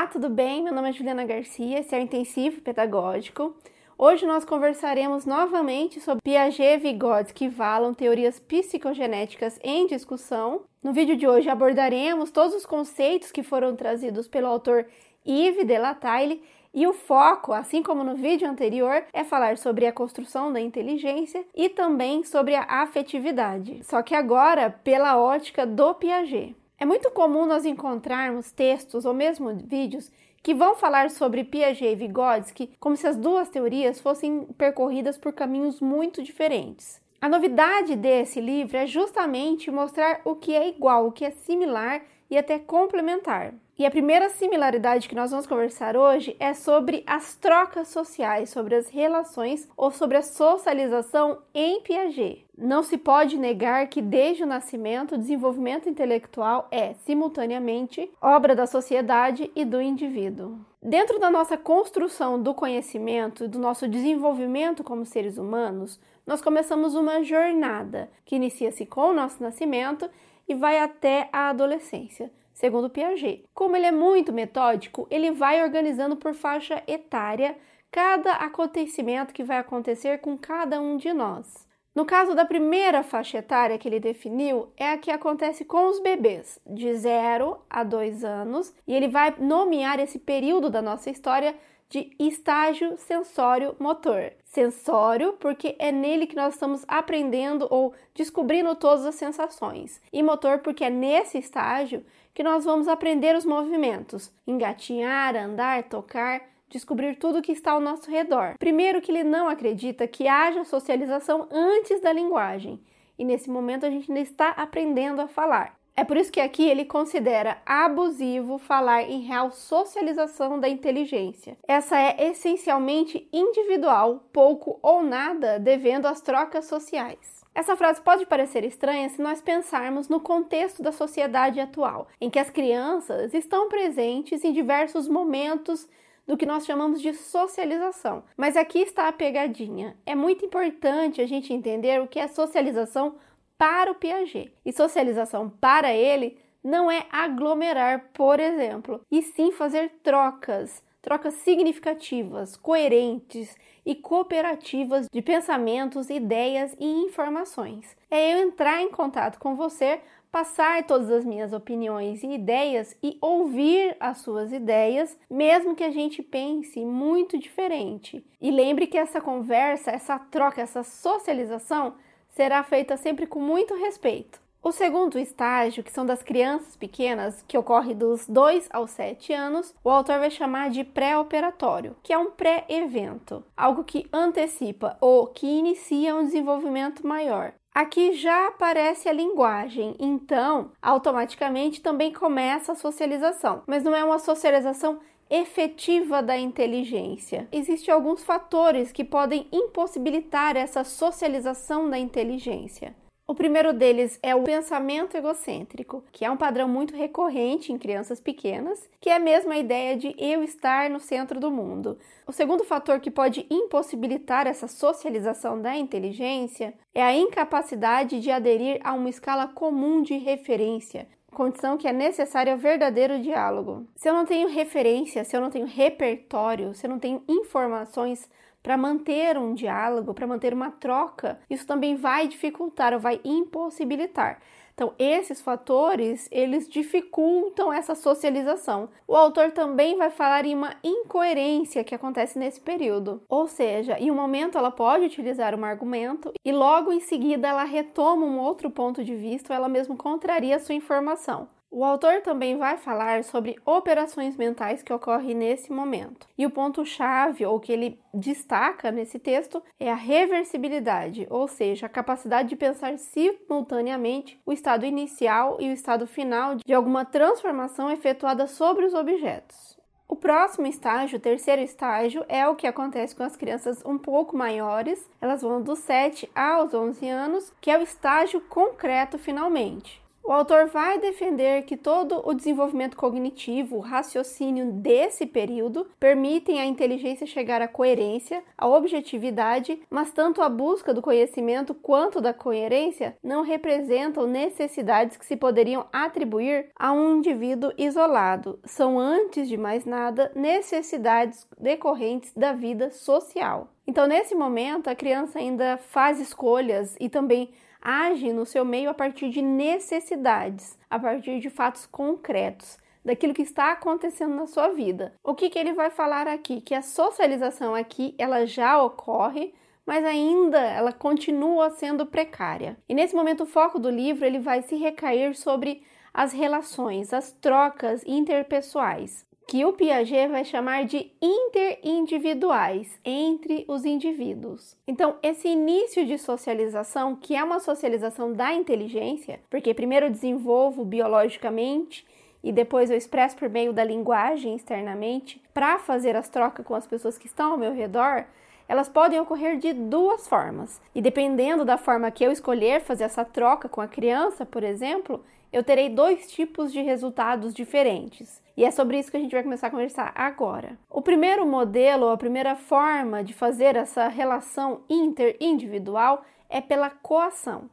Olá, 0.00 0.08
tudo 0.08 0.30
bem? 0.30 0.62
Meu 0.62 0.72
nome 0.72 0.88
é 0.88 0.92
Juliana 0.94 1.26
Garcia, 1.26 1.78
esse 1.78 1.94
é 1.94 1.98
o 1.98 2.00
Intensivo 2.00 2.62
Pedagógico. 2.62 3.54
Hoje 3.98 4.24
nós 4.24 4.46
conversaremos 4.46 5.26
novamente 5.26 6.00
sobre 6.00 6.22
Piaget 6.22 6.62
e 6.62 6.78
Vygotsky 6.78 7.48
Valon, 7.50 7.92
teorias 7.92 8.40
psicogenéticas 8.40 9.60
em 9.62 9.86
discussão. 9.86 10.62
No 10.82 10.94
vídeo 10.94 11.18
de 11.18 11.28
hoje 11.28 11.50
abordaremos 11.50 12.30
todos 12.30 12.54
os 12.54 12.64
conceitos 12.64 13.30
que 13.30 13.42
foram 13.42 13.76
trazidos 13.76 14.26
pelo 14.26 14.46
autor 14.46 14.86
Yves 15.28 15.66
Delataille 15.66 16.42
e 16.72 16.86
o 16.86 16.94
foco, 16.94 17.52
assim 17.52 17.82
como 17.82 18.02
no 18.02 18.16
vídeo 18.16 18.48
anterior, 18.48 19.04
é 19.12 19.22
falar 19.22 19.58
sobre 19.58 19.84
a 19.84 19.92
construção 19.92 20.50
da 20.50 20.62
inteligência 20.62 21.44
e 21.54 21.68
também 21.68 22.24
sobre 22.24 22.54
a 22.54 22.62
afetividade, 22.62 23.84
só 23.84 24.00
que 24.00 24.14
agora 24.14 24.70
pela 24.70 25.20
ótica 25.20 25.66
do 25.66 25.92
Piaget. 25.92 26.56
É 26.80 26.86
muito 26.86 27.10
comum 27.10 27.44
nós 27.44 27.66
encontrarmos 27.66 28.52
textos 28.52 29.04
ou 29.04 29.12
mesmo 29.12 29.54
vídeos 29.54 30.10
que 30.42 30.54
vão 30.54 30.74
falar 30.74 31.10
sobre 31.10 31.44
Piaget 31.44 31.84
e 31.84 31.94
Vygotsky 31.94 32.70
como 32.80 32.96
se 32.96 33.06
as 33.06 33.18
duas 33.18 33.50
teorias 33.50 34.00
fossem 34.00 34.46
percorridas 34.56 35.18
por 35.18 35.30
caminhos 35.34 35.78
muito 35.78 36.22
diferentes. 36.22 36.98
A 37.20 37.28
novidade 37.28 37.94
desse 37.96 38.40
livro 38.40 38.78
é 38.78 38.86
justamente 38.86 39.70
mostrar 39.70 40.22
o 40.24 40.34
que 40.34 40.54
é 40.54 40.70
igual, 40.70 41.06
o 41.06 41.12
que 41.12 41.26
é 41.26 41.30
similar 41.30 42.00
e 42.30 42.38
até 42.38 42.58
complementar. 42.58 43.52
E 43.80 43.86
a 43.86 43.90
primeira 43.90 44.28
similaridade 44.28 45.08
que 45.08 45.14
nós 45.14 45.30
vamos 45.30 45.46
conversar 45.46 45.96
hoje 45.96 46.36
é 46.38 46.52
sobre 46.52 47.02
as 47.06 47.34
trocas 47.34 47.88
sociais, 47.88 48.50
sobre 48.50 48.74
as 48.74 48.90
relações 48.90 49.66
ou 49.74 49.90
sobre 49.90 50.18
a 50.18 50.22
socialização 50.22 51.38
em 51.54 51.80
Piaget. 51.80 52.46
Não 52.58 52.82
se 52.82 52.98
pode 52.98 53.38
negar 53.38 53.88
que 53.88 54.02
desde 54.02 54.42
o 54.42 54.46
nascimento 54.46 55.14
o 55.14 55.18
desenvolvimento 55.18 55.88
intelectual 55.88 56.68
é 56.70 56.92
simultaneamente 56.92 58.10
obra 58.20 58.54
da 58.54 58.66
sociedade 58.66 59.50
e 59.56 59.64
do 59.64 59.80
indivíduo. 59.80 60.58
Dentro 60.82 61.18
da 61.18 61.30
nossa 61.30 61.56
construção 61.56 62.38
do 62.38 62.52
conhecimento 62.52 63.44
e 63.44 63.48
do 63.48 63.58
nosso 63.58 63.88
desenvolvimento 63.88 64.84
como 64.84 65.06
seres 65.06 65.38
humanos, 65.38 65.98
nós 66.26 66.42
começamos 66.42 66.94
uma 66.94 67.22
jornada 67.22 68.10
que 68.26 68.36
inicia-se 68.36 68.84
com 68.84 69.08
o 69.08 69.14
nosso 69.14 69.42
nascimento 69.42 70.10
e 70.46 70.54
vai 70.54 70.78
até 70.78 71.30
a 71.32 71.48
adolescência 71.48 72.30
segundo 72.60 72.90
Piaget. 72.90 73.46
Como 73.54 73.74
ele 73.74 73.86
é 73.86 73.90
muito 73.90 74.34
metódico, 74.34 75.06
ele 75.10 75.30
vai 75.30 75.62
organizando 75.62 76.14
por 76.14 76.34
faixa 76.34 76.82
etária 76.86 77.56
cada 77.90 78.34
acontecimento 78.34 79.32
que 79.32 79.42
vai 79.42 79.56
acontecer 79.56 80.18
com 80.18 80.36
cada 80.36 80.78
um 80.78 80.98
de 80.98 81.10
nós. 81.10 81.66
No 81.94 82.04
caso 82.04 82.34
da 82.34 82.44
primeira 82.44 83.02
faixa 83.02 83.38
etária 83.38 83.78
que 83.78 83.88
ele 83.88 83.98
definiu, 83.98 84.68
é 84.76 84.92
a 84.92 84.98
que 84.98 85.10
acontece 85.10 85.64
com 85.64 85.88
os 85.88 86.00
bebês, 86.00 86.60
de 86.66 86.92
0 86.94 87.58
a 87.68 87.82
2 87.82 88.24
anos, 88.24 88.74
e 88.86 88.94
ele 88.94 89.08
vai 89.08 89.34
nomear 89.38 89.98
esse 89.98 90.18
período 90.18 90.68
da 90.68 90.82
nossa 90.82 91.08
história 91.08 91.56
de 91.90 92.12
estágio 92.20 92.96
sensório 92.96 93.74
motor. 93.78 94.32
Sensório, 94.44 95.34
porque 95.40 95.74
é 95.78 95.90
nele 95.90 96.26
que 96.26 96.36
nós 96.36 96.54
estamos 96.54 96.84
aprendendo 96.86 97.66
ou 97.68 97.92
descobrindo 98.14 98.74
todas 98.76 99.04
as 99.04 99.16
sensações, 99.16 100.00
e 100.12 100.22
motor, 100.22 100.60
porque 100.60 100.84
é 100.84 100.90
nesse 100.90 101.36
estágio 101.38 102.04
que 102.32 102.44
nós 102.44 102.64
vamos 102.64 102.86
aprender 102.86 103.36
os 103.36 103.44
movimentos, 103.44 104.32
engatinhar, 104.46 105.34
andar, 105.34 105.82
tocar, 105.84 106.42
descobrir 106.68 107.16
tudo 107.16 107.42
que 107.42 107.52
está 107.52 107.72
ao 107.72 107.80
nosso 107.80 108.08
redor. 108.08 108.54
Primeiro 108.56 109.00
que 109.00 109.10
ele 109.10 109.24
não 109.24 109.48
acredita 109.48 110.06
que 110.06 110.28
haja 110.28 110.64
socialização 110.64 111.48
antes 111.50 112.00
da 112.00 112.12
linguagem, 112.12 112.80
e 113.18 113.24
nesse 113.24 113.50
momento 113.50 113.84
a 113.84 113.90
gente 113.90 114.10
ainda 114.10 114.20
está 114.20 114.50
aprendendo 114.50 115.20
a 115.20 115.26
falar. 115.26 115.79
É 116.00 116.04
por 116.04 116.16
isso 116.16 116.32
que 116.32 116.40
aqui 116.40 116.66
ele 116.66 116.86
considera 116.86 117.60
abusivo 117.66 118.56
falar 118.56 119.02
em 119.02 119.20
real 119.20 119.50
socialização 119.50 120.58
da 120.58 120.66
inteligência. 120.66 121.58
Essa 121.68 122.00
é 122.00 122.30
essencialmente 122.30 123.28
individual, 123.30 124.24
pouco 124.32 124.80
ou 124.82 125.02
nada 125.02 125.58
devendo 125.58 126.06
às 126.06 126.22
trocas 126.22 126.64
sociais. 126.64 127.44
Essa 127.54 127.76
frase 127.76 128.00
pode 128.00 128.24
parecer 128.24 128.64
estranha 128.64 129.10
se 129.10 129.20
nós 129.20 129.42
pensarmos 129.42 130.08
no 130.08 130.20
contexto 130.20 130.82
da 130.82 130.90
sociedade 130.90 131.60
atual, 131.60 132.08
em 132.18 132.30
que 132.30 132.38
as 132.38 132.48
crianças 132.48 133.34
estão 133.34 133.68
presentes 133.68 134.42
em 134.42 134.54
diversos 134.54 135.06
momentos 135.06 135.86
do 136.26 136.34
que 136.34 136.46
nós 136.46 136.64
chamamos 136.64 137.02
de 137.02 137.12
socialização. 137.12 138.24
Mas 138.38 138.56
aqui 138.56 138.78
está 138.78 139.06
a 139.06 139.12
pegadinha. 139.12 139.98
É 140.06 140.14
muito 140.14 140.46
importante 140.46 141.20
a 141.20 141.26
gente 141.26 141.52
entender 141.52 142.00
o 142.00 142.06
que 142.06 142.18
é 142.18 142.26
socialização 142.26 143.16
para 143.60 143.92
o 143.92 143.94
Piaget. 143.94 144.50
E 144.64 144.72
socialização 144.72 145.50
para 145.50 145.92
ele 145.92 146.38
não 146.64 146.90
é 146.90 147.04
aglomerar, 147.12 148.08
por 148.14 148.40
exemplo, 148.40 149.02
e 149.10 149.20
sim 149.20 149.52
fazer 149.52 149.90
trocas 150.02 150.82
trocas 151.02 151.32
significativas, 151.34 152.56
coerentes 152.56 153.56
e 153.86 153.94
cooperativas 153.94 155.08
de 155.10 155.22
pensamentos, 155.22 156.10
ideias 156.10 156.76
e 156.78 156.84
informações. 156.84 157.96
É 158.10 158.34
eu 158.34 158.46
entrar 158.46 158.82
em 158.82 158.90
contato 158.90 159.38
com 159.38 159.56
você, 159.56 160.00
passar 160.30 160.84
todas 160.84 161.10
as 161.10 161.24
minhas 161.24 161.54
opiniões 161.54 162.22
e 162.22 162.34
ideias 162.34 162.94
e 163.02 163.16
ouvir 163.20 163.96
as 163.98 164.18
suas 164.18 164.52
ideias, 164.52 165.18
mesmo 165.30 165.74
que 165.74 165.82
a 165.82 165.90
gente 165.90 166.22
pense 166.22 166.84
muito 166.84 167.38
diferente. 167.38 168.22
E 168.38 168.50
lembre 168.50 168.86
que 168.86 168.98
essa 168.98 169.22
conversa, 169.22 169.90
essa 169.90 170.18
troca, 170.18 170.60
essa 170.60 170.82
socialização 170.82 171.94
será 172.30 172.62
feita 172.62 172.96
sempre 172.96 173.26
com 173.26 173.40
muito 173.40 173.74
respeito. 173.74 174.40
O 174.62 174.72
segundo 174.72 175.18
estágio, 175.18 175.82
que 175.82 175.90
são 175.90 176.04
das 176.04 176.22
crianças 176.22 176.76
pequenas, 176.76 177.42
que 177.48 177.56
ocorre 177.56 177.94
dos 177.94 178.26
2 178.26 178.68
aos 178.70 178.90
7 178.90 179.32
anos, 179.32 179.74
o 179.82 179.88
autor 179.88 180.18
vai 180.18 180.30
chamar 180.30 180.68
de 180.68 180.84
pré-operatório, 180.84 181.96
que 182.02 182.12
é 182.12 182.18
um 182.18 182.30
pré-evento, 182.30 183.42
algo 183.56 183.84
que 183.84 184.06
antecipa 184.12 184.98
ou 185.00 185.26
que 185.28 185.46
inicia 185.46 186.14
um 186.14 186.24
desenvolvimento 186.24 187.06
maior. 187.06 187.54
Aqui 187.72 188.12
já 188.12 188.48
aparece 188.48 189.08
a 189.08 189.12
linguagem, 189.12 189.94
então 189.98 190.72
automaticamente 190.82 191.80
também 191.80 192.12
começa 192.12 192.72
a 192.72 192.76
socialização, 192.76 193.62
mas 193.66 193.84
não 193.84 193.94
é 193.94 194.04
uma 194.04 194.18
socialização 194.18 194.98
efetiva 195.30 196.20
da 196.20 196.36
inteligência. 196.36 197.46
Existem 197.52 197.94
alguns 197.94 198.24
fatores 198.24 198.90
que 198.90 199.04
podem 199.04 199.46
impossibilitar 199.52 200.56
essa 200.56 200.82
socialização 200.82 201.88
da 201.88 201.98
inteligência. 201.98 202.94
O 203.30 203.34
primeiro 203.34 203.72
deles 203.72 204.18
é 204.24 204.34
o 204.34 204.42
pensamento 204.42 205.16
egocêntrico, 205.16 206.02
que 206.10 206.24
é 206.24 206.30
um 206.32 206.36
padrão 206.36 206.68
muito 206.68 206.96
recorrente 206.96 207.72
em 207.72 207.78
crianças 207.78 208.20
pequenas, 208.20 208.90
que 209.00 209.08
é 209.08 209.20
mesmo 209.20 209.52
a 209.52 209.56
ideia 209.56 209.96
de 209.96 210.16
eu 210.18 210.42
estar 210.42 210.90
no 210.90 210.98
centro 210.98 211.38
do 211.38 211.48
mundo. 211.48 211.96
O 212.26 212.32
segundo 212.32 212.64
fator 212.64 212.98
que 212.98 213.08
pode 213.08 213.46
impossibilitar 213.48 214.48
essa 214.48 214.66
socialização 214.66 215.62
da 215.62 215.76
inteligência 215.76 216.74
é 216.92 217.04
a 217.04 217.14
incapacidade 217.14 218.18
de 218.18 218.32
aderir 218.32 218.80
a 218.82 218.94
uma 218.94 219.08
escala 219.08 219.46
comum 219.46 220.02
de 220.02 220.16
referência, 220.16 221.06
condição 221.30 221.76
que 221.76 221.88
é 221.88 221.92
necessária 221.92 222.52
ao 222.52 222.58
verdadeiro 222.58 223.20
diálogo. 223.20 223.86
Se 223.96 224.08
eu 224.08 224.14
não 224.14 224.24
tenho 224.26 224.48
referência, 224.48 225.24
se 225.24 225.36
eu 225.36 225.40
não 225.40 225.50
tenho 225.50 225.66
repertório, 225.66 226.74
se 226.74 226.86
eu 226.86 226.90
não 226.90 226.98
tenho 226.98 227.22
informações 227.28 228.28
para 228.62 228.76
manter 228.76 229.38
um 229.38 229.54
diálogo, 229.54 230.12
para 230.12 230.26
manter 230.26 230.52
uma 230.52 230.70
troca, 230.70 231.40
isso 231.48 231.66
também 231.66 231.96
vai 231.96 232.28
dificultar 232.28 232.92
ou 232.92 233.00
vai 233.00 233.20
impossibilitar. 233.24 234.40
Então, 234.80 234.94
esses 234.98 235.42
fatores, 235.42 236.26
eles 236.32 236.66
dificultam 236.66 237.70
essa 237.70 237.94
socialização. 237.94 238.88
O 239.06 239.14
autor 239.14 239.50
também 239.50 239.98
vai 239.98 240.08
falar 240.08 240.46
em 240.46 240.54
uma 240.54 240.74
incoerência 240.82 241.84
que 241.84 241.94
acontece 241.94 242.38
nesse 242.38 242.62
período. 242.62 243.22
Ou 243.28 243.46
seja, 243.46 243.98
em 243.98 244.10
um 244.10 244.14
momento 244.14 244.56
ela 244.56 244.70
pode 244.70 245.04
utilizar 245.04 245.54
um 245.54 245.66
argumento 245.66 246.32
e 246.42 246.50
logo 246.50 246.94
em 246.94 247.00
seguida 247.00 247.46
ela 247.46 247.64
retoma 247.64 248.24
um 248.24 248.40
outro 248.40 248.70
ponto 248.70 249.04
de 249.04 249.14
vista 249.14 249.52
ou 249.52 249.56
ela 249.58 249.68
mesmo 249.68 249.98
contraria 249.98 250.56
a 250.56 250.58
sua 250.58 250.74
informação. 250.74 251.46
O 251.72 251.84
autor 251.84 252.20
também 252.22 252.56
vai 252.56 252.76
falar 252.76 253.22
sobre 253.22 253.56
operações 253.64 254.36
mentais 254.36 254.82
que 254.82 254.92
ocorrem 254.92 255.36
nesse 255.36 255.70
momento. 255.70 256.26
E 256.36 256.44
o 256.44 256.50
ponto-chave, 256.50 257.46
ou 257.46 257.60
que 257.60 257.72
ele 257.72 258.00
destaca 258.12 258.90
nesse 258.90 259.20
texto, 259.20 259.62
é 259.78 259.88
a 259.88 259.94
reversibilidade, 259.94 261.28
ou 261.30 261.46
seja, 261.46 261.86
a 261.86 261.88
capacidade 261.88 262.48
de 262.48 262.56
pensar 262.56 262.98
simultaneamente 262.98 264.40
o 264.44 264.52
estado 264.52 264.84
inicial 264.84 265.58
e 265.60 265.70
o 265.70 265.72
estado 265.72 266.08
final 266.08 266.56
de 266.56 266.74
alguma 266.74 267.04
transformação 267.04 267.88
efetuada 267.88 268.48
sobre 268.48 268.84
os 268.84 268.92
objetos. 268.92 269.78
O 270.08 270.16
próximo 270.16 270.66
estágio, 270.66 271.18
o 271.18 271.22
terceiro 271.22 271.62
estágio, 271.62 272.24
é 272.28 272.48
o 272.48 272.56
que 272.56 272.66
acontece 272.66 273.14
com 273.14 273.22
as 273.22 273.36
crianças 273.36 273.80
um 273.86 273.96
pouco 273.96 274.36
maiores. 274.36 275.08
Elas 275.20 275.42
vão 275.42 275.62
dos 275.62 275.78
7 275.78 276.28
aos 276.34 276.74
11 276.74 277.08
anos, 277.08 277.52
que 277.60 277.70
é 277.70 277.78
o 277.78 277.82
estágio 277.82 278.40
concreto 278.40 279.16
finalmente. 279.18 279.99
O 280.22 280.32
autor 280.32 280.66
vai 280.66 280.98
defender 280.98 281.62
que 281.62 281.76
todo 281.76 282.22
o 282.24 282.32
desenvolvimento 282.32 282.96
cognitivo, 282.96 283.76
o 283.76 283.80
raciocínio 283.80 284.70
desse 284.70 285.26
período 285.26 285.88
permitem 285.98 286.60
à 286.60 286.66
inteligência 286.66 287.26
chegar 287.26 287.60
à 287.60 287.66
coerência, 287.66 288.44
à 288.56 288.68
objetividade, 288.68 289.80
mas 289.90 290.12
tanto 290.12 290.40
a 290.40 290.48
busca 290.48 290.94
do 290.94 291.02
conhecimento 291.02 291.74
quanto 291.74 292.20
da 292.20 292.32
coerência 292.32 293.16
não 293.24 293.42
representam 293.42 294.26
necessidades 294.26 295.16
que 295.16 295.26
se 295.26 295.36
poderiam 295.36 295.86
atribuir 295.92 296.70
a 296.78 296.92
um 296.92 297.16
indivíduo 297.16 297.72
isolado. 297.76 298.60
São, 298.64 299.00
antes 299.00 299.48
de 299.48 299.56
mais 299.56 299.84
nada, 299.84 300.30
necessidades 300.36 301.44
decorrentes 301.58 302.32
da 302.34 302.52
vida 302.52 302.90
social. 302.92 303.68
Então, 303.86 304.06
nesse 304.06 304.36
momento, 304.36 304.88
a 304.88 304.94
criança 304.94 305.40
ainda 305.40 305.76
faz 305.76 306.20
escolhas 306.20 306.96
e 307.00 307.08
também 307.08 307.50
age 307.80 308.32
no 308.32 308.44
seu 308.44 308.64
meio 308.64 308.90
a 308.90 308.94
partir 308.94 309.30
de 309.30 309.40
necessidades, 309.40 310.78
a 310.88 310.98
partir 310.98 311.40
de 311.40 311.48
fatos 311.48 311.86
concretos, 311.86 312.78
daquilo 313.04 313.34
que 313.34 313.42
está 313.42 313.72
acontecendo 313.72 314.34
na 314.34 314.46
sua 314.46 314.68
vida. 314.68 315.14
O 315.24 315.34
que, 315.34 315.48
que 315.48 315.58
ele 315.58 315.72
vai 315.72 315.90
falar 315.90 316.28
aqui? 316.28 316.60
Que 316.60 316.74
a 316.74 316.82
socialização 316.82 317.74
aqui 317.74 318.14
ela 318.18 318.46
já 318.46 318.82
ocorre, 318.82 319.54
mas 319.86 320.04
ainda 320.04 320.58
ela 320.58 320.92
continua 320.92 321.70
sendo 321.70 322.04
precária. 322.04 322.76
E 322.88 322.94
nesse 322.94 323.14
momento 323.14 323.44
o 323.44 323.46
foco 323.46 323.78
do 323.78 323.90
livro 323.90 324.24
ele 324.24 324.38
vai 324.38 324.62
se 324.62 324.76
recair 324.76 325.34
sobre 325.34 325.82
as 326.12 326.32
relações, 326.32 327.14
as 327.14 327.32
trocas 327.32 328.02
interpessoais 328.04 329.28
que 329.50 329.64
o 329.64 329.72
Piaget 329.72 330.28
vai 330.28 330.44
chamar 330.44 330.84
de 330.84 331.10
interindividuais, 331.20 333.00
entre 333.04 333.64
os 333.66 333.84
indivíduos. 333.84 334.76
Então, 334.86 335.16
esse 335.24 335.48
início 335.48 336.06
de 336.06 336.16
socialização, 336.18 337.16
que 337.16 337.34
é 337.34 337.42
uma 337.42 337.58
socialização 337.58 338.32
da 338.32 338.54
inteligência, 338.54 339.40
porque 339.50 339.74
primeiro 339.74 340.06
eu 340.06 340.10
desenvolvo 340.10 340.84
biologicamente 340.84 342.06
e 342.44 342.52
depois 342.52 342.92
eu 342.92 342.96
expresso 342.96 343.36
por 343.36 343.48
meio 343.48 343.72
da 343.72 343.82
linguagem 343.82 344.54
externamente, 344.54 345.42
para 345.52 345.80
fazer 345.80 346.14
as 346.14 346.28
trocas 346.28 346.64
com 346.64 346.76
as 346.76 346.86
pessoas 346.86 347.18
que 347.18 347.26
estão 347.26 347.50
ao 347.50 347.58
meu 347.58 347.74
redor, 347.74 348.26
elas 348.68 348.88
podem 348.88 349.18
ocorrer 349.18 349.58
de 349.58 349.72
duas 349.72 350.28
formas. 350.28 350.80
E 350.94 351.02
dependendo 351.02 351.64
da 351.64 351.76
forma 351.76 352.08
que 352.12 352.22
eu 352.22 352.30
escolher 352.30 352.82
fazer 352.82 353.02
essa 353.02 353.24
troca 353.24 353.68
com 353.68 353.80
a 353.80 353.88
criança, 353.88 354.46
por 354.46 354.62
exemplo, 354.62 355.24
eu 355.52 355.64
terei 355.64 355.88
dois 355.88 356.30
tipos 356.30 356.72
de 356.72 356.80
resultados 356.80 357.52
diferentes. 357.52 358.42
E 358.56 358.64
é 358.64 358.70
sobre 358.70 358.98
isso 358.98 359.10
que 359.10 359.16
a 359.16 359.20
gente 359.20 359.32
vai 359.32 359.42
começar 359.42 359.68
a 359.68 359.70
conversar 359.70 360.12
agora. 360.14 360.78
O 360.88 361.00
primeiro 361.00 361.46
modelo, 361.46 362.08
a 362.08 362.16
primeira 362.16 362.54
forma 362.54 363.24
de 363.24 363.32
fazer 363.32 363.74
essa 363.74 364.08
relação 364.08 364.82
interindividual 364.88 366.24
é 366.48 366.60
pela 366.60 366.90
coação, 366.90 367.70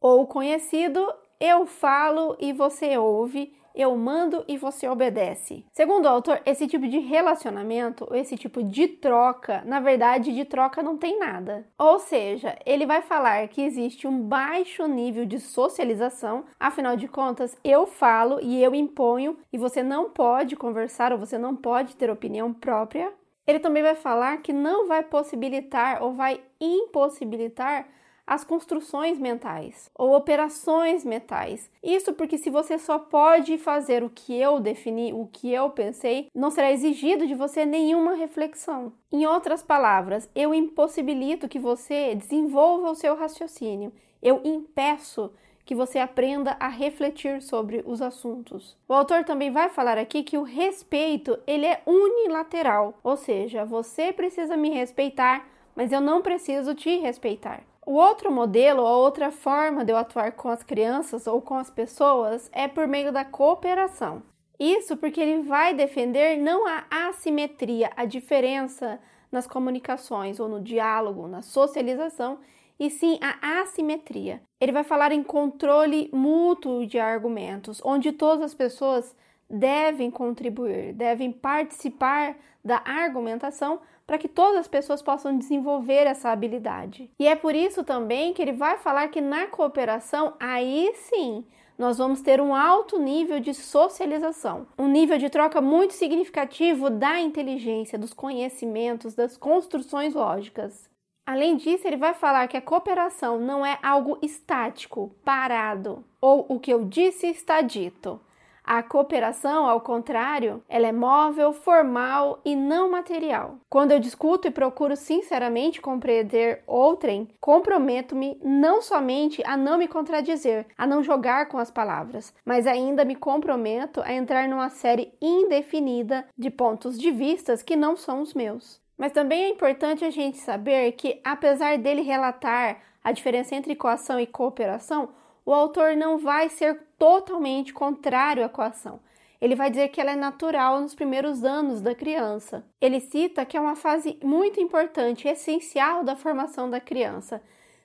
ou 0.00 0.26
conhecido 0.26 1.06
eu 1.40 1.66
falo 1.66 2.36
e 2.40 2.52
você 2.52 2.96
ouve, 2.96 3.54
eu 3.76 3.94
mando 3.96 4.42
e 4.48 4.56
você 4.56 4.88
obedece. 4.88 5.64
Segundo 5.72 6.06
o 6.06 6.08
autor, 6.08 6.40
esse 6.46 6.66
tipo 6.66 6.88
de 6.88 6.98
relacionamento, 6.98 8.08
esse 8.14 8.36
tipo 8.36 8.62
de 8.62 8.88
troca, 8.88 9.62
na 9.66 9.78
verdade, 9.78 10.34
de 10.34 10.44
troca 10.44 10.82
não 10.82 10.96
tem 10.96 11.18
nada. 11.18 11.66
Ou 11.78 11.98
seja, 11.98 12.56
ele 12.64 12.86
vai 12.86 13.02
falar 13.02 13.46
que 13.48 13.62
existe 13.62 14.06
um 14.06 14.20
baixo 14.20 14.86
nível 14.86 15.26
de 15.26 15.38
socialização, 15.38 16.44
afinal 16.58 16.96
de 16.96 17.06
contas, 17.06 17.56
eu 17.62 17.86
falo 17.86 18.40
e 18.40 18.62
eu 18.62 18.74
imponho 18.74 19.36
e 19.52 19.58
você 19.58 19.82
não 19.82 20.10
pode 20.10 20.56
conversar 20.56 21.12
ou 21.12 21.18
você 21.18 21.36
não 21.36 21.54
pode 21.54 21.94
ter 21.96 22.10
opinião 22.10 22.52
própria. 22.52 23.12
Ele 23.46 23.60
também 23.60 23.82
vai 23.82 23.94
falar 23.94 24.38
que 24.38 24.52
não 24.52 24.88
vai 24.88 25.02
possibilitar 25.02 26.02
ou 26.02 26.14
vai 26.14 26.40
impossibilitar 26.60 27.86
as 28.26 28.42
construções 28.42 29.18
mentais 29.18 29.90
ou 29.94 30.16
operações 30.16 31.04
mentais. 31.04 31.70
Isso 31.82 32.12
porque 32.12 32.36
se 32.36 32.50
você 32.50 32.78
só 32.78 32.98
pode 32.98 33.56
fazer 33.56 34.02
o 34.02 34.10
que 34.10 34.36
eu 34.36 34.58
defini, 34.58 35.12
o 35.12 35.26
que 35.26 35.52
eu 35.52 35.70
pensei, 35.70 36.28
não 36.34 36.50
será 36.50 36.72
exigido 36.72 37.26
de 37.26 37.34
você 37.34 37.64
nenhuma 37.64 38.14
reflexão. 38.14 38.92
Em 39.12 39.26
outras 39.26 39.62
palavras, 39.62 40.28
eu 40.34 40.52
impossibilito 40.52 41.48
que 41.48 41.58
você 41.58 42.14
desenvolva 42.14 42.90
o 42.90 42.94
seu 42.94 43.14
raciocínio. 43.14 43.92
Eu 44.20 44.40
impeço 44.44 45.30
que 45.64 45.74
você 45.74 45.98
aprenda 45.98 46.56
a 46.60 46.68
refletir 46.68 47.42
sobre 47.42 47.82
os 47.84 48.00
assuntos. 48.00 48.78
O 48.88 48.94
autor 48.94 49.24
também 49.24 49.50
vai 49.50 49.68
falar 49.68 49.98
aqui 49.98 50.22
que 50.22 50.38
o 50.38 50.44
respeito, 50.44 51.36
ele 51.44 51.66
é 51.66 51.82
unilateral, 51.84 52.98
ou 53.02 53.16
seja, 53.16 53.64
você 53.64 54.12
precisa 54.12 54.56
me 54.56 54.70
respeitar, 54.70 55.46
mas 55.74 55.90
eu 55.90 56.00
não 56.00 56.22
preciso 56.22 56.72
te 56.72 56.96
respeitar. 56.98 57.64
O 57.86 57.92
outro 57.92 58.32
modelo, 58.32 58.84
a 58.84 58.96
outra 58.96 59.30
forma 59.30 59.84
de 59.84 59.92
eu 59.92 59.96
atuar 59.96 60.32
com 60.32 60.48
as 60.48 60.64
crianças 60.64 61.28
ou 61.28 61.40
com 61.40 61.54
as 61.54 61.70
pessoas 61.70 62.50
é 62.52 62.66
por 62.66 62.88
meio 62.88 63.12
da 63.12 63.24
cooperação. 63.24 64.24
Isso 64.58 64.96
porque 64.96 65.20
ele 65.20 65.42
vai 65.44 65.72
defender 65.72 66.36
não 66.36 66.66
a 66.66 66.84
assimetria, 67.08 67.92
a 67.96 68.04
diferença 68.04 68.98
nas 69.30 69.46
comunicações 69.46 70.40
ou 70.40 70.48
no 70.48 70.60
diálogo, 70.60 71.28
na 71.28 71.42
socialização, 71.42 72.40
e 72.76 72.90
sim 72.90 73.20
a 73.22 73.60
assimetria. 73.60 74.42
Ele 74.60 74.72
vai 74.72 74.82
falar 74.82 75.12
em 75.12 75.22
controle 75.22 76.10
mútuo 76.12 76.84
de 76.84 76.98
argumentos, 76.98 77.80
onde 77.84 78.10
todas 78.10 78.46
as 78.46 78.54
pessoas 78.54 79.14
devem 79.48 80.10
contribuir, 80.10 80.92
devem 80.92 81.30
participar 81.30 82.36
da 82.64 82.82
argumentação 82.84 83.78
para 84.06 84.18
que 84.18 84.28
todas 84.28 84.60
as 84.60 84.68
pessoas 84.68 85.02
possam 85.02 85.36
desenvolver 85.36 86.06
essa 86.06 86.30
habilidade. 86.30 87.10
E 87.18 87.26
é 87.26 87.34
por 87.34 87.54
isso 87.54 87.82
também 87.82 88.32
que 88.32 88.40
ele 88.40 88.52
vai 88.52 88.78
falar 88.78 89.08
que 89.08 89.20
na 89.20 89.46
cooperação, 89.48 90.34
aí 90.38 90.92
sim, 90.94 91.44
nós 91.78 91.98
vamos 91.98 92.20
ter 92.20 92.40
um 92.40 92.54
alto 92.54 92.98
nível 92.98 93.40
de 93.40 93.52
socialização, 93.52 94.66
um 94.78 94.88
nível 94.88 95.18
de 95.18 95.28
troca 95.28 95.60
muito 95.60 95.92
significativo 95.92 96.88
da 96.88 97.20
inteligência, 97.20 97.98
dos 97.98 98.14
conhecimentos, 98.14 99.14
das 99.14 99.36
construções 99.36 100.14
lógicas. 100.14 100.88
Além 101.26 101.56
disso, 101.56 101.86
ele 101.86 101.96
vai 101.96 102.14
falar 102.14 102.46
que 102.46 102.56
a 102.56 102.62
cooperação 102.62 103.40
não 103.40 103.66
é 103.66 103.78
algo 103.82 104.16
estático, 104.22 105.12
parado, 105.24 106.04
ou 106.20 106.46
o 106.48 106.60
que 106.60 106.72
eu 106.72 106.84
disse 106.84 107.26
está 107.26 107.60
dito. 107.60 108.20
A 108.68 108.82
cooperação, 108.82 109.64
ao 109.64 109.80
contrário, 109.80 110.60
ela 110.68 110.88
é 110.88 110.92
móvel, 110.92 111.52
formal 111.52 112.40
e 112.44 112.56
não 112.56 112.90
material. 112.90 113.58
Quando 113.70 113.92
eu 113.92 114.00
discuto 114.00 114.48
e 114.48 114.50
procuro 114.50 114.96
sinceramente 114.96 115.80
compreender 115.80 116.64
outrem, 116.66 117.28
comprometo-me 117.40 118.36
não 118.42 118.82
somente 118.82 119.40
a 119.46 119.56
não 119.56 119.78
me 119.78 119.86
contradizer, 119.86 120.66
a 120.76 120.84
não 120.84 121.00
jogar 121.00 121.46
com 121.46 121.58
as 121.58 121.70
palavras, 121.70 122.34
mas 122.44 122.66
ainda 122.66 123.04
me 123.04 123.14
comprometo 123.14 124.00
a 124.00 124.12
entrar 124.12 124.48
numa 124.48 124.68
série 124.68 125.12
indefinida 125.22 126.26
de 126.36 126.50
pontos 126.50 126.98
de 126.98 127.12
vistas 127.12 127.62
que 127.62 127.76
não 127.76 127.96
são 127.96 128.20
os 128.20 128.34
meus. 128.34 128.80
Mas 128.98 129.12
também 129.12 129.44
é 129.44 129.48
importante 129.48 130.04
a 130.04 130.10
gente 130.10 130.38
saber 130.38 130.90
que, 130.92 131.20
apesar 131.22 131.78
dele 131.78 132.02
relatar 132.02 132.78
a 133.04 133.12
diferença 133.12 133.54
entre 133.54 133.76
coação 133.76 134.18
e 134.18 134.26
cooperação, 134.26 135.10
o 135.46 135.54
autor 135.54 135.96
não 135.96 136.18
vai 136.18 136.48
ser 136.48 136.78
totalmente 136.98 137.72
contrário 137.72 138.44
à 138.44 138.48
coação. 138.48 138.98
Ele 139.40 139.54
vai 139.54 139.70
dizer 139.70 139.88
que 139.88 140.00
ela 140.00 140.10
é 140.10 140.16
natural 140.16 140.80
nos 140.80 140.94
primeiros 140.94 141.44
anos 141.44 141.80
da 141.80 141.94
criança. 141.94 142.64
Ele 142.80 142.98
cita 142.98 143.46
que 143.46 143.56
é 143.56 143.60
uma 143.60 143.76
fase 143.76 144.18
muito 144.24 144.60
importante, 144.60 145.28
essencial 145.28 146.02
da 146.02 146.16
formação 146.16 146.68
da 146.68 146.80
criança. 146.80 147.40